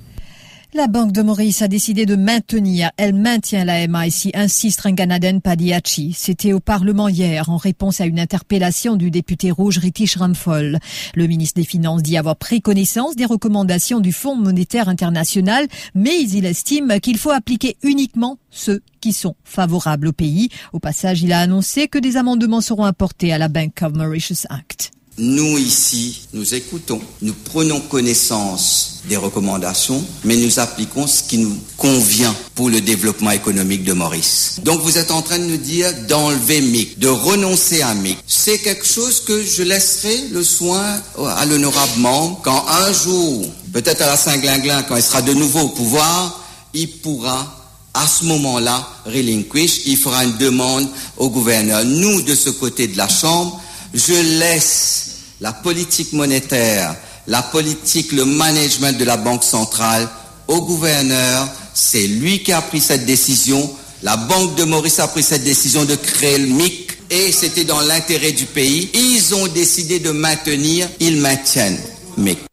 La 0.75 0.87
Banque 0.87 1.11
de 1.11 1.21
Maurice 1.21 1.61
a 1.61 1.67
décidé 1.67 2.07
de 2.07 2.15
maintenir, 2.15 2.89
elle 2.97 3.13
maintient 3.13 3.63
la 3.63 3.85
MIC, 3.87 4.35
insiste 4.35 4.81
Renganaden 4.81 5.39
Padiachi. 5.39 6.13
C'était 6.17 6.51
au 6.51 6.59
Parlement 6.59 7.09
hier 7.09 7.51
en 7.51 7.57
réponse 7.57 8.01
à 8.01 8.07
une 8.07 8.19
interpellation 8.19 8.95
du 8.95 9.11
député 9.11 9.51
rouge 9.51 9.77
Ritish 9.77 10.17
Ramphol. 10.17 10.79
Le 11.13 11.27
ministre 11.27 11.61
des 11.61 11.67
Finances 11.67 12.01
dit 12.01 12.17
avoir 12.17 12.37
pris 12.37 12.59
connaissance 12.59 13.15
des 13.15 13.25
recommandations 13.25 13.99
du 13.99 14.11
Fonds 14.11 14.35
monétaire 14.35 14.89
international, 14.89 15.67
mais 15.93 16.19
il 16.21 16.43
estime 16.43 16.99
qu'il 16.99 17.19
faut 17.19 17.29
appliquer 17.29 17.77
uniquement 17.83 18.39
ceux 18.49 18.81
qui 18.99 19.13
sont 19.13 19.35
favorables 19.43 20.07
au 20.07 20.13
pays. 20.13 20.49
Au 20.71 20.79
passage, 20.79 21.21
il 21.21 21.33
a 21.33 21.39
annoncé 21.39 21.87
que 21.87 21.99
des 21.99 22.17
amendements 22.17 22.61
seront 22.61 22.85
apportés 22.85 23.31
à 23.31 23.37
la 23.37 23.47
Bank 23.47 23.79
of 23.83 23.93
Mauritius 23.93 24.47
Act. 24.49 24.92
Nous 25.19 25.59
ici, 25.59 26.21
nous 26.33 26.55
écoutons, 26.55 26.99
nous 27.21 27.35
prenons 27.45 27.79
connaissance 27.79 29.01
des 29.07 29.15
recommandations, 29.15 30.03
mais 30.23 30.35
nous 30.37 30.59
appliquons 30.59 31.05
ce 31.05 31.21
qui 31.21 31.37
nous 31.37 31.55
convient 31.77 32.35
pour 32.55 32.71
le 32.71 32.81
développement 32.81 33.29
économique 33.29 33.83
de 33.83 33.93
Maurice. 33.93 34.55
Donc 34.63 34.81
vous 34.81 34.97
êtes 34.97 35.11
en 35.11 35.21
train 35.21 35.37
de 35.37 35.43
nous 35.43 35.57
dire 35.57 35.93
d'enlever 36.07 36.61
MIC, 36.61 36.97
de 36.97 37.09
renoncer 37.09 37.83
à 37.83 37.93
MIC. 37.93 38.17
C'est 38.25 38.57
quelque 38.57 38.87
chose 38.87 39.19
que 39.19 39.43
je 39.43 39.61
laisserai 39.61 40.29
le 40.31 40.43
soin 40.43 40.99
à 41.37 41.45
l'honorable 41.45 41.99
membre 41.99 42.39
quand 42.43 42.65
un 42.67 42.91
jour, 42.91 43.45
peut-être 43.71 44.01
à 44.01 44.07
la 44.07 44.17
Saint-Glinglin, 44.17 44.81
quand 44.81 44.95
il 44.95 45.03
sera 45.03 45.21
de 45.21 45.33
nouveau 45.33 45.59
au 45.61 45.69
pouvoir, 45.69 46.43
il 46.73 46.89
pourra 46.89 47.59
à 47.93 48.07
ce 48.07 48.25
moment-là 48.25 48.87
relinquish, 49.05 49.81
il 49.85 49.97
fera 49.97 50.23
une 50.23 50.37
demande 50.37 50.87
au 51.17 51.29
gouverneur. 51.29 51.85
Nous, 51.85 52.23
de 52.23 52.33
ce 52.33 52.49
côté 52.49 52.87
de 52.87 52.97
la 52.97 53.07
Chambre, 53.07 53.61
je 53.93 54.39
laisse 54.39 55.02
la 55.43 55.51
politique 55.51 56.13
monétaire, 56.13 56.95
la 57.27 57.41
politique, 57.41 58.13
le 58.13 58.23
management 58.23 58.97
de 58.97 59.03
la 59.03 59.17
Banque 59.17 59.43
centrale 59.43 60.07
au 60.47 60.61
gouverneur. 60.61 61.49
C'est 61.73 62.07
lui 62.07 62.41
qui 62.41 62.53
a 62.53 62.61
pris 62.61 62.79
cette 62.79 63.05
décision. 63.05 63.69
La 64.03 64.15
Banque 64.15 64.55
de 64.55 64.63
Maurice 64.63 64.99
a 64.99 65.07
pris 65.09 65.21
cette 65.21 65.43
décision 65.43 65.83
de 65.83 65.95
créer 65.95 66.37
le 66.37 66.47
MIC 66.47 66.97
et 67.09 67.33
c'était 67.33 67.65
dans 67.65 67.81
l'intérêt 67.81 68.31
du 68.31 68.45
pays. 68.45 68.89
Ils 68.93 69.35
ont 69.35 69.47
décidé 69.47 69.99
de 69.99 70.11
maintenir, 70.11 70.87
ils 71.01 71.17
maintiennent 71.17 71.79
MIC. 72.15 72.52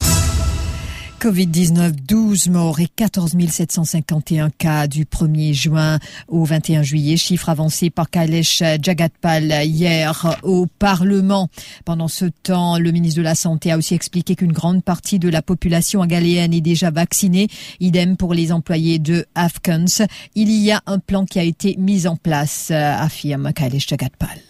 Covid-19, 1.20 1.92
12 2.08 2.48
morts 2.48 2.80
et 2.80 2.88
14 2.88 3.36
751 3.46 4.48
cas 4.48 4.86
du 4.86 5.04
1er 5.04 5.52
juin 5.52 5.98
au 6.28 6.46
21 6.46 6.82
juillet, 6.82 7.18
chiffre 7.18 7.50
avancé 7.50 7.90
par 7.90 8.08
Kailesh 8.08 8.62
Jagatpal 8.80 9.66
hier 9.66 10.38
au 10.42 10.66
Parlement. 10.78 11.50
Pendant 11.84 12.08
ce 12.08 12.24
temps, 12.24 12.78
le 12.78 12.90
ministre 12.90 13.18
de 13.18 13.22
la 13.22 13.34
Santé 13.34 13.70
a 13.70 13.76
aussi 13.76 13.94
expliqué 13.94 14.34
qu'une 14.34 14.52
grande 14.52 14.82
partie 14.82 15.18
de 15.18 15.28
la 15.28 15.42
population 15.42 16.02
galéenne 16.06 16.54
est 16.54 16.62
déjà 16.62 16.90
vaccinée. 16.90 17.48
Idem 17.80 18.16
pour 18.16 18.32
les 18.32 18.50
employés 18.50 18.98
de 18.98 19.26
Afghans. 19.34 20.06
Il 20.34 20.50
y 20.50 20.72
a 20.72 20.80
un 20.86 21.00
plan 21.00 21.26
qui 21.26 21.38
a 21.38 21.44
été 21.44 21.76
mis 21.76 22.06
en 22.06 22.16
place, 22.16 22.70
affirme 22.70 23.52
Kailesh 23.52 23.88
Jagatpal. 23.88 24.40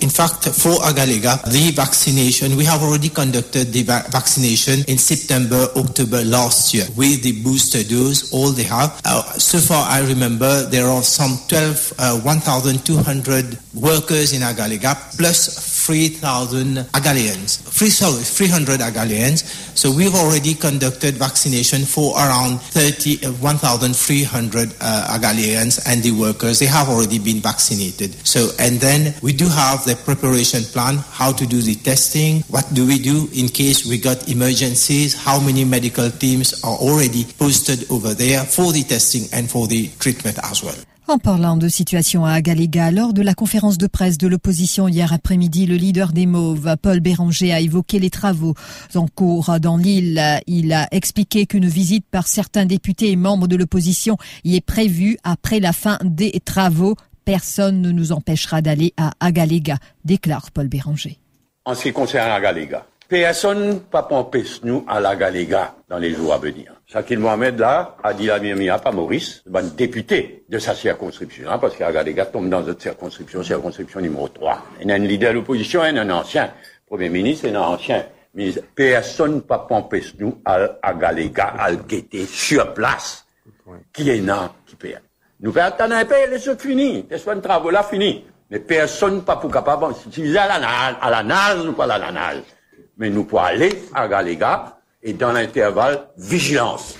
In 0.00 0.10
fact, 0.10 0.44
for 0.48 0.76
Agalega, 0.84 1.42
the 1.50 1.70
vaccination, 1.74 2.56
we 2.56 2.64
have 2.64 2.82
already 2.82 3.08
conducted 3.08 3.72
the 3.72 3.82
va 3.82 4.04
vaccination 4.10 4.84
in 4.88 4.98
September, 4.98 5.68
October 5.76 6.22
last 6.24 6.74
year 6.74 6.84
with 6.96 7.22
the 7.22 7.32
booster 7.42 7.82
dose, 7.82 8.32
all 8.32 8.50
they 8.50 8.64
have. 8.64 9.00
Uh, 9.04 9.22
so 9.38 9.58
far, 9.58 9.88
I 9.88 10.00
remember 10.06 10.64
there 10.68 10.86
are 10.86 11.02
some 11.02 11.38
12, 11.48 11.92
uh, 11.98 12.20
1,200 12.20 13.58
workers 13.74 14.32
in 14.32 14.42
Agalega 14.42 14.94
plus 15.16 15.48
3,000 15.86 16.78
Agalians, 16.98 17.62
three, 17.62 17.90
sorry, 17.90 18.18
300 18.18 18.80
Agalians. 18.80 19.46
So 19.78 19.94
we've 19.94 20.16
already 20.16 20.54
conducted 20.54 21.14
vaccination 21.14 21.84
for 21.86 22.16
around 22.16 22.58
30, 22.74 23.24
uh, 23.24 23.30
1,300 23.38 24.74
uh, 24.80 25.16
Agalians 25.16 25.78
and 25.86 26.02
the 26.02 26.10
workers. 26.10 26.58
They 26.58 26.66
have 26.66 26.88
already 26.88 27.20
been 27.20 27.38
vaccinated. 27.38 28.14
So, 28.26 28.50
and 28.58 28.80
then 28.80 29.14
we 29.22 29.32
do 29.32 29.46
have 29.46 29.84
the 29.84 29.94
preparation 29.94 30.64
plan, 30.74 30.96
how 30.96 31.30
to 31.30 31.46
do 31.46 31.62
the 31.62 31.76
testing, 31.76 32.42
what 32.50 32.66
do 32.74 32.84
we 32.84 32.98
do 32.98 33.28
in 33.32 33.46
case 33.46 33.86
we 33.86 33.98
got 33.98 34.28
emergencies, 34.28 35.14
how 35.14 35.38
many 35.38 35.64
medical 35.64 36.10
teams 36.10 36.64
are 36.64 36.74
already 36.82 37.22
posted 37.38 37.88
over 37.92 38.12
there 38.12 38.42
for 38.42 38.72
the 38.72 38.82
testing 38.82 39.30
and 39.32 39.48
for 39.48 39.68
the 39.68 39.86
treatment 40.00 40.38
as 40.42 40.64
well. 40.64 40.74
En 41.08 41.18
parlant 41.18 41.56
de 41.56 41.68
situation 41.68 42.24
à 42.24 42.32
Agalega, 42.32 42.90
lors 42.90 43.12
de 43.12 43.22
la 43.22 43.34
conférence 43.34 43.78
de 43.78 43.86
presse 43.86 44.18
de 44.18 44.26
l'opposition 44.26 44.88
hier 44.88 45.12
après-midi, 45.12 45.64
le 45.64 45.76
leader 45.76 46.12
des 46.12 46.26
Mauves, 46.26 46.76
Paul 46.82 46.98
Béranger, 46.98 47.52
a 47.52 47.60
évoqué 47.60 48.00
les 48.00 48.10
travaux 48.10 48.54
en 48.96 49.06
cours 49.06 49.60
dans 49.60 49.76
l'île. 49.76 50.20
Il 50.48 50.72
a 50.72 50.88
expliqué 50.90 51.46
qu'une 51.46 51.68
visite 51.68 52.04
par 52.10 52.26
certains 52.26 52.66
députés 52.66 53.12
et 53.12 53.16
membres 53.16 53.46
de 53.46 53.54
l'opposition 53.54 54.16
y 54.42 54.56
est 54.56 54.60
prévue 54.60 55.16
après 55.22 55.60
la 55.60 55.72
fin 55.72 55.98
des 56.02 56.40
travaux. 56.44 56.96
Personne 57.24 57.80
ne 57.82 57.92
nous 57.92 58.10
empêchera 58.10 58.60
d'aller 58.60 58.92
à 58.96 59.12
Agalega, 59.20 59.76
déclare 60.04 60.50
Paul 60.50 60.66
Béranger. 60.66 61.20
En 61.64 61.76
ce 61.76 61.84
qui 61.84 61.92
concerne 61.92 62.32
Agalega, 62.32 62.84
personne 63.08 63.68
ne 63.68 63.74
peut 63.74 63.98
empêcher 64.10 64.58
nous 64.64 64.84
à 64.88 64.98
l'Agalega 64.98 65.76
dans 65.88 65.98
les 65.98 66.12
jours 66.12 66.34
à 66.34 66.38
venir. 66.38 66.75
Shakil 66.86 67.18
Mohamed, 67.18 67.58
là, 67.58 67.96
a 68.00 68.14
dit 68.14 68.26
la 68.26 68.38
Mia 68.38 68.78
pas 68.78 68.92
Maurice, 68.92 69.42
ben, 69.46 69.62
député 69.76 70.44
de 70.48 70.58
sa 70.60 70.72
circonscription, 70.72 71.50
hein, 71.50 71.58
parce 71.58 71.74
qu'Agalega 71.74 72.26
tombe 72.26 72.48
dans 72.48 72.60
notre 72.60 72.80
circonscription, 72.80 73.42
circonscription 73.42 74.00
numéro 74.00 74.28
3. 74.28 74.62
Il 74.80 74.88
y 74.88 74.92
a 74.92 74.94
un 74.94 74.98
leader 74.98 75.30
de 75.30 75.38
l'opposition, 75.38 75.84
il 75.84 75.96
y 75.96 75.98
a 75.98 76.02
un 76.02 76.10
ancien 76.10 76.52
premier 76.86 77.08
ministre, 77.08 77.46
et 77.46 77.54
un 77.54 77.60
ancien 77.60 78.04
ministre. 78.34 78.62
Personne 78.72 79.34
ne 79.34 79.40
peut 79.40 79.54
empêcher 79.70 80.14
nous 80.20 80.40
à 80.44 80.58
à 80.80 81.70
le 81.70 81.76
guetter 81.76 82.24
sur 82.24 82.72
place. 82.72 83.26
Qui 83.92 84.08
est 84.08 84.24
là, 84.24 84.52
qui 84.64 84.76
paye. 84.76 84.96
Nous 85.40 85.52
faisons 85.52 85.64
attendre 85.64 85.94
un 85.94 86.04
peu, 86.04 86.14
les 86.30 86.38
choses 86.38 86.58
fini. 86.58 87.04
Les 87.10 87.18
soins 87.18 87.34
de 87.34 87.40
travaux 87.40 87.70
là, 87.70 87.82
fini. 87.82 88.24
Mais 88.48 88.60
personne 88.60 89.24
pas 89.24 89.36
pour 89.36 89.50
capable, 89.50 89.92
si 90.12 90.38
à 90.38 90.46
la 90.46 90.60
nage, 90.60 90.96
à 91.02 91.10
la 91.10 91.22
nage, 91.24 91.64
nous 91.64 91.72
pas 91.72 91.92
à 91.92 91.98
la 91.98 92.12
nage. 92.12 92.42
Mais 92.96 93.10
nous 93.10 93.24
pouvons 93.24 93.42
aller 93.42 93.72
à 93.92 94.06
Galéga, 94.06 94.75
et 95.06 95.12
dans 95.12 95.32
l'intervalle, 95.32 96.08
vigilance. 96.18 96.96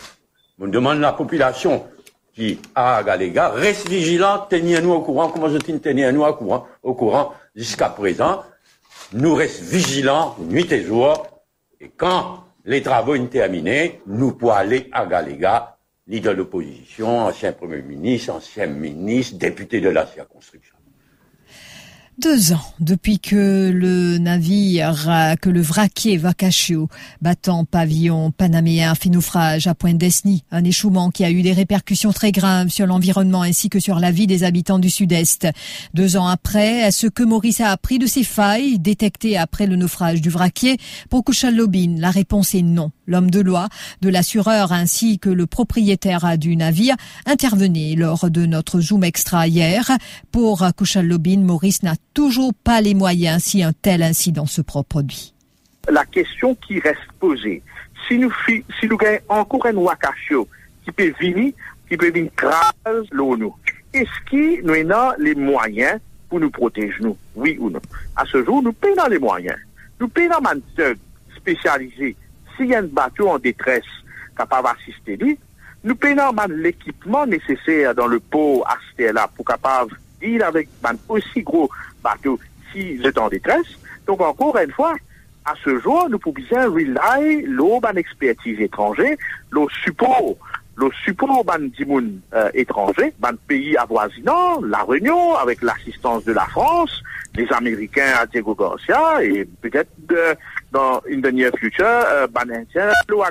On 0.61 0.69
demande 0.69 0.99
à 0.99 1.01
la 1.01 1.13
population 1.13 1.85
qui 2.33 2.61
a 2.75 2.99
à 2.99 3.03
Galéga, 3.03 3.49
reste 3.49 3.89
vigilant, 3.89 4.47
tenez-nous 4.49 4.93
au 4.93 5.01
courant, 5.01 5.29
comment 5.29 5.49
je 5.49 5.59
tenez-nous 5.59 6.23
au 6.23 6.33
courant, 6.35 6.67
au 6.85 6.95
courant 6.95 7.33
jusqu'à 7.57 7.89
présent? 7.89 8.45
Nous 9.13 9.35
restons 9.35 9.65
vigilants 9.65 10.37
nuit 10.39 10.73
et 10.73 10.85
jour, 10.85 11.27
et 11.81 11.89
quand 11.89 12.45
les 12.65 12.81
travaux 12.81 13.17
sont 13.17 13.27
terminés, 13.27 14.01
nous 14.07 14.33
pouvons 14.33 14.53
aller 14.53 14.89
à 14.93 15.05
Galéga, 15.05 15.77
leader 16.07 16.35
de 16.35 16.39
l'opposition, 16.39 17.21
ancien 17.27 17.53
premier 17.53 17.83
ministre, 17.83 18.35
ancien 18.35 18.67
ministre, 18.67 19.37
député 19.37 19.81
de 19.81 19.89
la 19.89 20.07
circonscription. 20.07 20.76
Deux 22.19 22.55
ans 22.55 22.65
depuis 22.81 23.19
que 23.19 23.71
le 23.75 24.17
navire, 24.17 25.37
que 25.43 25.51
le 25.51 25.61
vraquier 25.61 26.17
Vacachio, 26.17 26.89
battant 27.21 27.67
pavillon 27.67 28.31
panaméen, 28.31 28.95
fait 28.95 29.11
naufrage 29.11 29.67
à 29.67 29.75
Pointe-Desny, 29.75 30.43
un 30.51 30.65
échouement 30.65 31.11
qui 31.11 31.25
a 31.25 31.31
eu 31.31 31.43
des 31.43 31.53
répercussions 31.53 32.15
très 32.15 32.33
graves 32.33 32.71
sur 32.71 32.87
l'environnement 32.87 33.43
ainsi 33.43 33.69
que 33.69 33.81
sur 33.81 34.01
la 34.01 34.13
vie 34.13 34.27
des 34.27 34.45
habitants 34.45 34.79
du 34.79 34.89
Sud-Est. 34.89 35.47
Deux 35.93 36.17
ans 36.17 36.27
après, 36.27 36.91
ce 36.91 37.07
que 37.07 37.23
Maurice 37.23 37.61
a 37.61 37.71
appris 37.71 37.99
de 37.99 38.07
ces 38.07 38.25
failles 38.25 38.79
détectées 38.79 39.37
après 39.37 39.67
le 39.67 39.77
naufrage 39.77 40.23
du 40.23 40.31
vraquier, 40.31 40.79
pour 41.11 41.23
Lobin, 41.53 41.97
la 41.99 42.11
réponse 42.11 42.55
est 42.55 42.63
non. 42.63 42.93
L'homme 43.07 43.31
de 43.31 43.41
loi 43.41 43.69
de 44.01 44.09
l'assureur 44.09 44.73
ainsi 44.73 45.19
que 45.19 45.29
le 45.29 45.47
propriétaire 45.47 46.39
du 46.39 46.57
navire 46.57 46.97
intervenaient 47.27 47.95
lors 47.95 48.31
de 48.31 48.47
notre 48.47 48.81
Zoom 48.81 49.05
extra 49.05 49.47
hier. 49.47 49.91
Pour 50.33 50.67
Lobin, 51.03 51.41
Maurice 51.41 51.83
n'a 51.83 51.95
toujours 52.17 52.55
pas 52.55 52.81
les 52.81 52.95
moyens 52.95 53.43
si 53.43 53.63
un 53.63 53.75
tel 53.75 54.03
incident 54.03 54.47
se 54.47 54.63
produit. 54.63 55.35
La 55.87 56.07
question 56.07 56.55
qui 56.55 56.81
reste 56.81 57.13
posée, 57.21 57.63
si 58.09 58.19
nous, 58.19 58.33
si 58.49 58.65
avons 58.83 59.19
encore 59.29 59.67
un 59.67 59.77
Wakashio 59.77 60.49
qui 60.83 60.93
peut 60.93 61.13
venir, 61.21 61.53
qui 61.87 61.97
peut 61.99 62.11
venir 62.11 62.31
craser 62.35 63.07
l'eau, 63.13 63.55
est-ce 63.93 64.31
que 64.31 64.63
nous 64.63 64.91
avons 64.95 65.15
les 65.19 65.35
moyens 65.35 66.01
pour 66.31 66.41
nous 66.41 66.51
protéger, 66.51 66.97
nous? 67.01 67.19
Oui 67.35 67.59
ou 67.61 67.69
non? 67.69 67.83
À 68.17 68.25
ce 68.25 68.43
jour, 68.43 68.63
nous 68.63 68.73
payons 68.73 69.09
les 69.11 69.19
moyens. 69.19 69.59
Nous 70.01 70.09
payons 70.09 70.33
un 70.43 70.95
spécialisé. 71.37 72.17
S'il 72.57 72.69
y 72.69 72.75
a 72.75 72.79
un 72.79 72.85
bateau 72.85 73.29
en 73.29 73.39
détresse 73.39 73.85
capable 74.35 74.69
d'assister 74.69 75.19
lui, 75.19 75.39
nous 75.85 75.95
payons 75.95 76.33
l'équipement 76.49 77.27
nécessaire 77.27 77.95
dans 77.95 78.07
le 78.07 78.21
port 78.21 78.67
à 78.67 78.79
là 79.13 79.29
pour 79.37 79.45
capable 79.45 79.95
deal 80.21 80.43
avec 80.43 80.69
un 80.85 80.95
aussi 81.09 81.43
gros 81.43 81.71
bateau 82.03 82.39
s'ils 82.73 83.03
sont 83.03 83.19
en 83.19 83.29
détresse. 83.29 83.67
Donc 84.07 84.21
encore 84.21 84.57
une 84.59 84.73
fois, 84.73 84.95
à 85.45 85.55
ce 85.65 85.79
jour, 85.79 86.09
nous 86.11 86.19
pouvons 86.19 86.43
bien 86.51 86.69
rely 86.69 87.43
l'eau 87.43 87.81
ban 87.81 87.95
expertise 87.95 88.61
étranger, 88.61 89.17
le 89.51 89.67
support, 89.85 90.35
le 90.77 90.91
support 91.05 91.45
ban 91.45 91.61
dimoun 91.61 92.21
euh, 92.35 92.51
étranger, 92.55 93.15
ban 93.19 93.33
pays 93.47 93.77
avoisinants, 93.77 94.61
la 94.63 94.83
Réunion, 94.83 95.37
avec 95.37 95.63
l'assistance 95.63 96.25
de 96.25 96.33
la 96.33 96.47
France, 96.47 97.03
les 97.35 97.51
Américains 97.53 98.15
à 98.21 98.27
Diego 98.27 98.55
Garcia, 98.55 99.23
et 99.23 99.45
peut-être 99.63 99.91
euh, 100.11 100.35
dans 100.73 101.01
une 101.07 101.21
dernière 101.21 101.53
future, 101.59 101.87
euh, 101.87 102.27
ban 102.27 102.43
indien, 102.43 102.91
l'eau. 103.09 103.23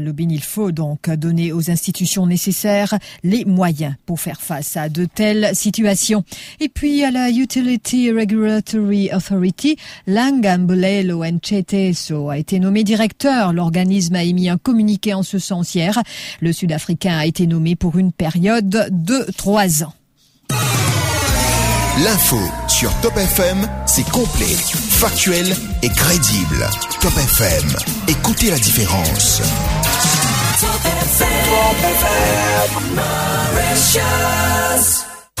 Lobin, 0.00 0.28
il 0.30 0.42
faut 0.42 0.72
donc 0.72 1.08
donner 1.10 1.52
aux 1.52 1.70
institutions 1.70 2.26
nécessaires 2.26 2.98
les 3.22 3.44
moyens 3.44 3.94
pour 4.06 4.20
faire 4.20 4.40
face 4.40 4.76
à 4.76 4.88
de 4.88 5.04
telles 5.04 5.54
situations. 5.54 6.24
Et 6.60 6.68
puis 6.68 7.04
à 7.04 7.10
la 7.10 7.30
Utility 7.30 8.10
Regulatory 8.10 9.10
Authority, 9.12 9.76
Langambulelo 10.06 11.24
Ncheteso 11.24 12.30
a 12.30 12.38
été 12.38 12.58
nommé 12.58 12.84
directeur. 12.84 13.52
L'organisme 13.52 14.14
a 14.16 14.24
émis 14.24 14.48
un 14.48 14.58
communiqué 14.58 15.14
en 15.14 15.22
ce 15.22 15.38
sens 15.38 15.74
hier. 15.74 16.02
Le 16.40 16.52
Sud-Africain 16.52 17.16
a 17.16 17.26
été 17.26 17.46
nommé 17.46 17.76
pour 17.76 17.98
une 17.98 18.12
période 18.12 18.68
de 18.90 19.26
trois 19.36 19.84
ans. 19.84 19.92
L'info 21.98 22.38
sur 22.68 22.90
Top 23.00 23.16
FM, 23.18 23.68
c'est 23.94 24.08
complet, 24.10 24.46
factuel 24.46 25.54
et 25.82 25.90
crédible. 25.90 26.66
Top 27.02 27.12
FM, 27.12 27.68
écoutez 28.08 28.50
la 28.50 28.58
différence. 28.58 29.42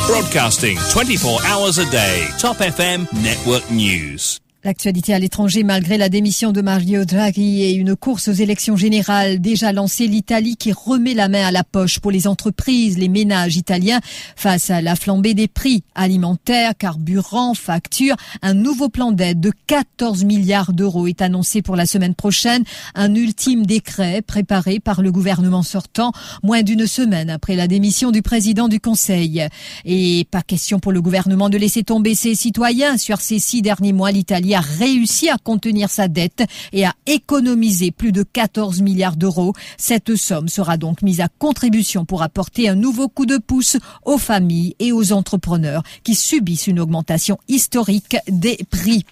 Broadcasting 0.06 0.76
24 0.76 1.40
hours 1.50 1.78
a 1.78 1.84
day. 1.90 2.28
Top 2.38 2.60
FM 2.60 3.06
Network 3.22 3.70
News. 3.70 4.41
L'actualité 4.64 5.12
à 5.12 5.18
l'étranger, 5.18 5.64
malgré 5.64 5.98
la 5.98 6.08
démission 6.08 6.52
de 6.52 6.62
Mario 6.62 7.04
Draghi 7.04 7.64
et 7.64 7.72
une 7.72 7.96
course 7.96 8.28
aux 8.28 8.32
élections 8.32 8.76
générales 8.76 9.40
déjà 9.40 9.72
lancée, 9.72 10.06
l'Italie 10.06 10.56
qui 10.56 10.70
remet 10.70 11.14
la 11.14 11.28
main 11.28 11.44
à 11.44 11.50
la 11.50 11.64
poche 11.64 11.98
pour 11.98 12.12
les 12.12 12.28
entreprises, 12.28 12.96
les 12.96 13.08
ménages 13.08 13.56
italiens 13.56 13.98
face 14.36 14.70
à 14.70 14.80
la 14.80 14.94
flambée 14.94 15.34
des 15.34 15.48
prix 15.48 15.82
alimentaires, 15.96 16.74
carburants, 16.78 17.54
factures. 17.54 18.14
Un 18.40 18.54
nouveau 18.54 18.88
plan 18.88 19.10
d'aide 19.10 19.40
de 19.40 19.50
14 19.66 20.22
milliards 20.22 20.72
d'euros 20.72 21.08
est 21.08 21.22
annoncé 21.22 21.60
pour 21.60 21.74
la 21.74 21.84
semaine 21.84 22.14
prochaine. 22.14 22.62
Un 22.94 23.16
ultime 23.16 23.66
décret 23.66 24.22
préparé 24.22 24.78
par 24.78 25.02
le 25.02 25.10
gouvernement 25.10 25.64
sortant 25.64 26.12
moins 26.44 26.62
d'une 26.62 26.86
semaine 26.86 27.30
après 27.30 27.56
la 27.56 27.66
démission 27.66 28.12
du 28.12 28.22
président 28.22 28.68
du 28.68 28.78
Conseil. 28.78 29.44
Et 29.84 30.24
pas 30.30 30.42
question 30.42 30.78
pour 30.78 30.92
le 30.92 31.02
gouvernement 31.02 31.50
de 31.50 31.58
laisser 31.58 31.82
tomber 31.82 32.14
ses 32.14 32.36
citoyens. 32.36 32.96
Sur 32.96 33.20
ces 33.20 33.40
six 33.40 33.60
derniers 33.60 33.92
mois, 33.92 34.12
a 34.54 34.60
réussi 34.60 35.28
à 35.28 35.36
contenir 35.36 35.90
sa 35.90 36.08
dette 36.08 36.44
et 36.72 36.84
à 36.84 36.94
économiser 37.06 37.90
plus 37.90 38.12
de 38.12 38.22
14 38.22 38.82
milliards 38.82 39.16
d'euros. 39.16 39.52
Cette 39.76 40.16
somme 40.16 40.48
sera 40.48 40.76
donc 40.76 41.02
mise 41.02 41.20
à 41.20 41.28
contribution 41.28 42.04
pour 42.04 42.22
apporter 42.22 42.68
un 42.68 42.74
nouveau 42.74 43.08
coup 43.08 43.26
de 43.26 43.38
pouce 43.38 43.76
aux 44.04 44.18
familles 44.18 44.74
et 44.78 44.92
aux 44.92 45.12
entrepreneurs 45.12 45.82
qui 46.04 46.14
subissent 46.14 46.66
une 46.66 46.80
augmentation 46.80 47.38
historique 47.48 48.16
des 48.28 48.58
prix. 48.70 49.04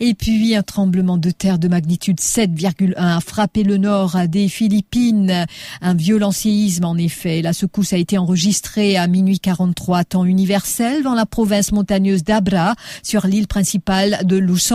Et 0.00 0.14
puis 0.14 0.54
un 0.56 0.62
tremblement 0.62 1.16
de 1.16 1.30
terre 1.30 1.58
de 1.58 1.68
magnitude 1.68 2.20
7,1 2.20 2.94
a 2.96 3.20
frappé 3.20 3.62
le 3.62 3.76
nord 3.76 4.16
des 4.28 4.48
Philippines. 4.48 5.46
Un 5.80 5.94
violent 5.94 6.32
séisme 6.32 6.84
en 6.84 6.96
effet. 6.96 7.42
La 7.42 7.52
secousse 7.52 7.92
a 7.92 7.96
été 7.96 8.18
enregistrée 8.18 8.96
à 8.96 9.06
minuit 9.06 9.38
43 9.38 10.04
temps 10.04 10.24
universel 10.24 11.02
dans 11.02 11.14
la 11.14 11.26
province 11.26 11.72
montagneuse 11.72 12.24
d'Abra 12.24 12.74
sur 13.02 13.26
l'île 13.26 13.46
principale 13.46 14.20
de 14.24 14.36
Luzon. 14.36 14.73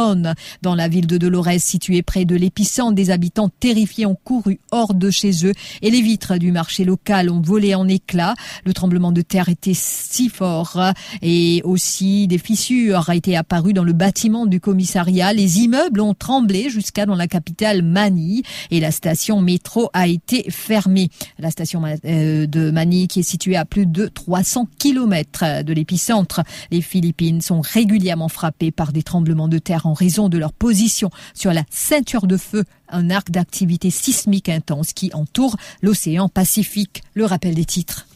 Dans 0.61 0.75
la 0.75 0.87
ville 0.87 1.07
de 1.07 1.17
Dolores, 1.17 1.59
située 1.59 2.01
près 2.01 2.25
de 2.25 2.35
l'épicentre, 2.35 2.93
des 2.93 3.11
habitants 3.11 3.49
terrifiés 3.49 4.05
ont 4.05 4.15
couru 4.15 4.59
hors 4.71 4.93
de 4.93 5.09
chez 5.09 5.45
eux 5.45 5.53
et 5.81 5.91
les 5.91 6.01
vitres 6.01 6.37
du 6.37 6.51
marché 6.51 6.85
local 6.85 7.29
ont 7.29 7.41
volé 7.41 7.75
en 7.75 7.87
éclats. 7.87 8.35
Le 8.65 8.73
tremblement 8.73 9.11
de 9.11 9.21
terre 9.21 9.49
était 9.49 9.73
si 9.73 10.29
fort 10.29 10.79
et 11.21 11.61
aussi 11.65 12.27
des 12.27 12.37
fissures 12.37 13.09
été 13.09 13.35
apparues 13.35 13.73
dans 13.73 13.83
le 13.83 13.93
bâtiment 13.93 14.45
du 14.45 14.59
commissariat. 14.59 15.33
Les 15.33 15.59
immeubles 15.59 16.01
ont 16.01 16.13
tremblé 16.13 16.69
jusqu'à 16.69 17.05
dans 17.05 17.15
la 17.15 17.27
capitale 17.27 17.81
Manille 17.81 18.43
et 18.71 18.79
la 18.79 18.91
station 18.91 19.41
métro 19.41 19.89
a 19.93 20.07
été 20.07 20.49
fermée. 20.49 21.09
La 21.37 21.51
station 21.51 21.83
euh, 22.05 22.47
de 22.47 22.71
Manille 22.71 23.07
qui 23.07 23.19
est 23.19 23.23
située 23.23 23.55
à 23.55 23.65
plus 23.65 23.85
de 23.85 24.07
300 24.07 24.67
km 24.77 25.63
de 25.63 25.73
l'épicentre. 25.73 26.41
Les 26.71 26.81
Philippines 26.81 27.41
sont 27.41 27.61
régulièrement 27.61 28.29
frappées 28.29 28.71
par 28.71 28.93
des 28.93 29.03
tremblements 29.03 29.47
de 29.47 29.57
terre 29.57 29.85
en 29.85 29.88
raison 29.93 30.29
de 30.29 30.37
leur 30.37 30.53
position 30.53 31.09
sur 31.33 31.53
la 31.53 31.63
ceinture 31.69 32.27
de 32.27 32.37
feu, 32.37 32.63
un 32.89 33.09
arc 33.09 33.31
d'activité 33.31 33.91
sismique 33.91 34.49
intense 34.49 34.93
qui 34.93 35.11
entoure 35.13 35.57
l'océan 35.81 36.29
Pacifique. 36.29 37.03
Le 37.13 37.25
rappel 37.25 37.55
des 37.55 37.65
titres. 37.65 38.07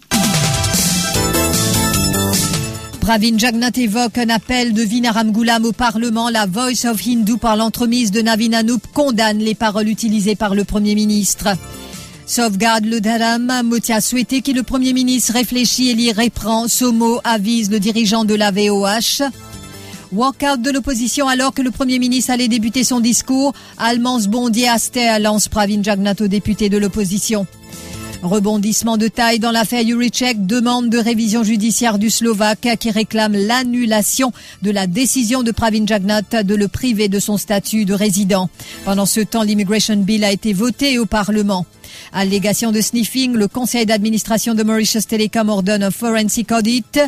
Pravin 3.04 3.38
Jagnat 3.38 3.72
évoque 3.76 4.18
un 4.18 4.30
appel 4.30 4.74
de 4.74 4.82
Vinaram 4.82 5.32
Goulam 5.34 5.66
au 5.66 5.74
Parlement. 5.74 6.30
La 6.30 6.46
Voice 6.46 6.86
of 6.86 7.06
Hindu 7.06 7.38
par 7.38 7.58
l'entremise 7.58 8.12
de 8.12 8.22
Navin 8.22 8.54
Anup 8.54 8.82
condamne 8.94 9.40
les 9.40 9.56
paroles 9.56 9.90
utilisées 9.90 10.38
par 10.38 10.56
le 10.56 10.64
Premier 10.64 10.96
ministre. 10.96 11.50
Sauvegarde 12.26 12.86
le 12.86 13.02
dharam, 13.02 13.52
Motia 13.66 13.98
a 13.98 14.02
souhaité 14.02 14.42
que 14.42 14.52
le 14.52 14.64
Premier 14.64 14.94
ministre 14.94 15.34
réfléchisse 15.34 15.92
et 15.92 15.96
l'y 15.96 16.14
reprend. 16.14 16.70
Somo 16.70 17.20
avise 17.26 17.70
le 17.70 17.82
dirigeant 17.82 18.24
de 18.24 18.36
la 18.36 18.52
VOH. 18.52 19.22
Walkout 20.14 20.62
de 20.62 20.70
l'opposition 20.70 21.28
alors 21.28 21.56
que 21.56 21.64
le 21.64 21.72
Premier 21.72 21.98
ministre 21.98 22.32
allait 22.32 22.48
débuter 22.48 22.84
son 22.84 23.00
discours. 23.00 23.52
Almans 23.80 24.28
Bondier 24.28 24.70
Aster 24.70 25.18
lance 25.20 25.48
Pravin 25.48 25.82
Jagnato, 25.82 26.28
député 26.28 26.70
de 26.70 26.78
l'opposition. 26.78 27.48
Rebondissement 28.22 28.98
de 28.98 29.08
taille 29.08 29.40
dans 29.40 29.50
l'affaire 29.50 29.84
Juricek, 29.84 30.46
demande 30.46 30.90
de 30.90 31.00
révision 31.00 31.44
judiciaire 31.44 31.98
du 31.98 32.12
Slovaque 32.12 32.78
qui 32.80 32.92
réclame 32.92 33.34
l'annulation 33.34 34.32
de 34.62 34.70
la 34.70 34.86
décision 34.86 35.42
de 35.42 35.52
Pravin 35.52 35.86
Jagnat 35.88 36.44
de 36.44 36.56
le 36.56 36.68
priver 36.68 37.08
de 37.08 37.20
son 37.20 37.38
statut 37.38 37.86
de 37.86 37.96
résident. 37.96 38.50
Pendant 38.86 39.08
ce 39.08 39.20
temps, 39.20 39.44
l'immigration 39.44 39.98
bill 39.98 40.24
a 40.24 40.32
été 40.32 40.54
voté 40.54 41.00
au 41.00 41.08
Parlement. 41.08 41.66
Allégation 42.12 42.72
de 42.72 42.82
sniffing, 42.82 43.34
le 43.34 43.48
conseil 43.48 43.88
d'administration 43.88 44.54
de 44.54 44.64
Mauritius 44.64 45.08
Telecom 45.08 45.50
ordonne 45.50 45.84
un 45.84 45.92
forensic 45.92 46.52
audit. 46.52 47.00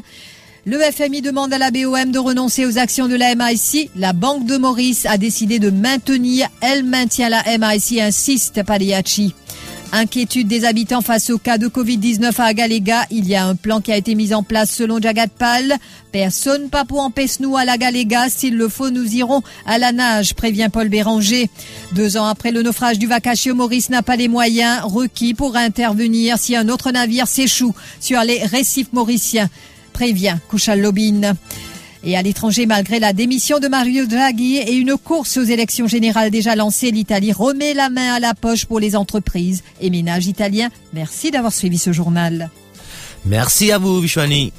Le 0.67 0.79
FMI 0.79 1.21
demande 1.21 1.53
à 1.53 1.59
la 1.59 1.69
BOM 1.69 2.11
de 2.11 2.17
renoncer 2.17 2.65
aux 2.65 2.79
actions 2.79 3.07
de 3.07 3.13
la 3.13 3.35
MIC. 3.35 3.91
La 3.95 4.13
Banque 4.13 4.47
de 4.47 4.57
Maurice 4.57 5.05
a 5.05 5.19
décidé 5.19 5.59
de 5.59 5.69
maintenir. 5.69 6.47
Elle 6.59 6.83
maintient 6.83 7.29
la 7.29 7.43
MIC, 7.59 7.99
insiste 7.99 8.63
Pagliacci. 8.63 9.35
Inquiétude 9.91 10.47
des 10.47 10.65
habitants 10.65 11.03
face 11.03 11.29
au 11.29 11.37
cas 11.37 11.59
de 11.59 11.67
Covid-19 11.67 12.33
à 12.41 12.45
Agalega. 12.45 13.05
Il 13.11 13.29
y 13.29 13.35
a 13.35 13.45
un 13.45 13.53
plan 13.53 13.79
qui 13.79 13.91
a 13.91 13.97
été 13.97 14.15
mis 14.15 14.33
en 14.33 14.41
place 14.41 14.71
selon 14.71 14.99
Jagat 14.99 15.27
Pal. 15.27 15.75
Personne 16.11 16.69
pas 16.69 16.83
pour 16.83 17.01
empêcher 17.01 17.37
nous 17.41 17.55
à 17.55 17.63
la 17.63 17.77
Galega. 17.77 18.27
S'il 18.29 18.57
le 18.57 18.67
faut, 18.67 18.89
nous 18.89 19.13
irons 19.13 19.43
à 19.67 19.77
la 19.77 19.91
nage, 19.91 20.33
prévient 20.33 20.69
Paul 20.73 20.89
Béranger. 20.89 21.47
Deux 21.91 22.17
ans 22.17 22.25
après 22.25 22.49
le 22.49 22.63
naufrage 22.63 22.97
du 22.97 23.05
Vacatio, 23.05 23.53
Maurice 23.53 23.91
n'a 23.91 24.01
pas 24.01 24.15
les 24.15 24.27
moyens 24.27 24.81
requis 24.81 25.35
pour 25.35 25.57
intervenir 25.57 26.39
si 26.39 26.55
un 26.55 26.69
autre 26.69 26.89
navire 26.89 27.27
s'échoue 27.27 27.75
sur 27.99 28.19
les 28.21 28.43
récifs 28.43 28.91
mauriciens 28.93 29.47
prévient 29.95 30.35
Kouchal. 30.49 30.85
Et 32.03 32.17
à 32.17 32.21
l'étranger, 32.21 32.65
malgré 32.65 32.99
la 32.99 33.13
démission 33.13 33.59
de 33.59 33.69
Mario 33.69 34.05
Draghi 34.05 34.57
et 34.57 34.73
une 34.73 34.97
course 34.97 35.37
aux 35.37 35.43
élections 35.43 35.87
générales 35.87 36.31
déjà 36.31 36.53
lancée, 36.57 36.91
l'Italie 36.91 37.31
remet 37.31 37.73
la 37.73 37.89
main 37.89 38.15
à 38.15 38.19
la 38.19 38.33
poche 38.33 38.65
pour 38.65 38.81
les 38.81 38.97
entreprises 38.97 39.63
et 39.79 39.89
ménages 39.89 40.27
italiens. 40.27 40.69
Merci 40.91 41.31
d'avoir 41.31 41.53
suivi 41.53 41.77
ce 41.77 41.93
journal. 41.93 42.49
Merci 43.25 43.71
à 43.71 43.77
vous, 43.77 44.01
Vishwani. 44.01 44.51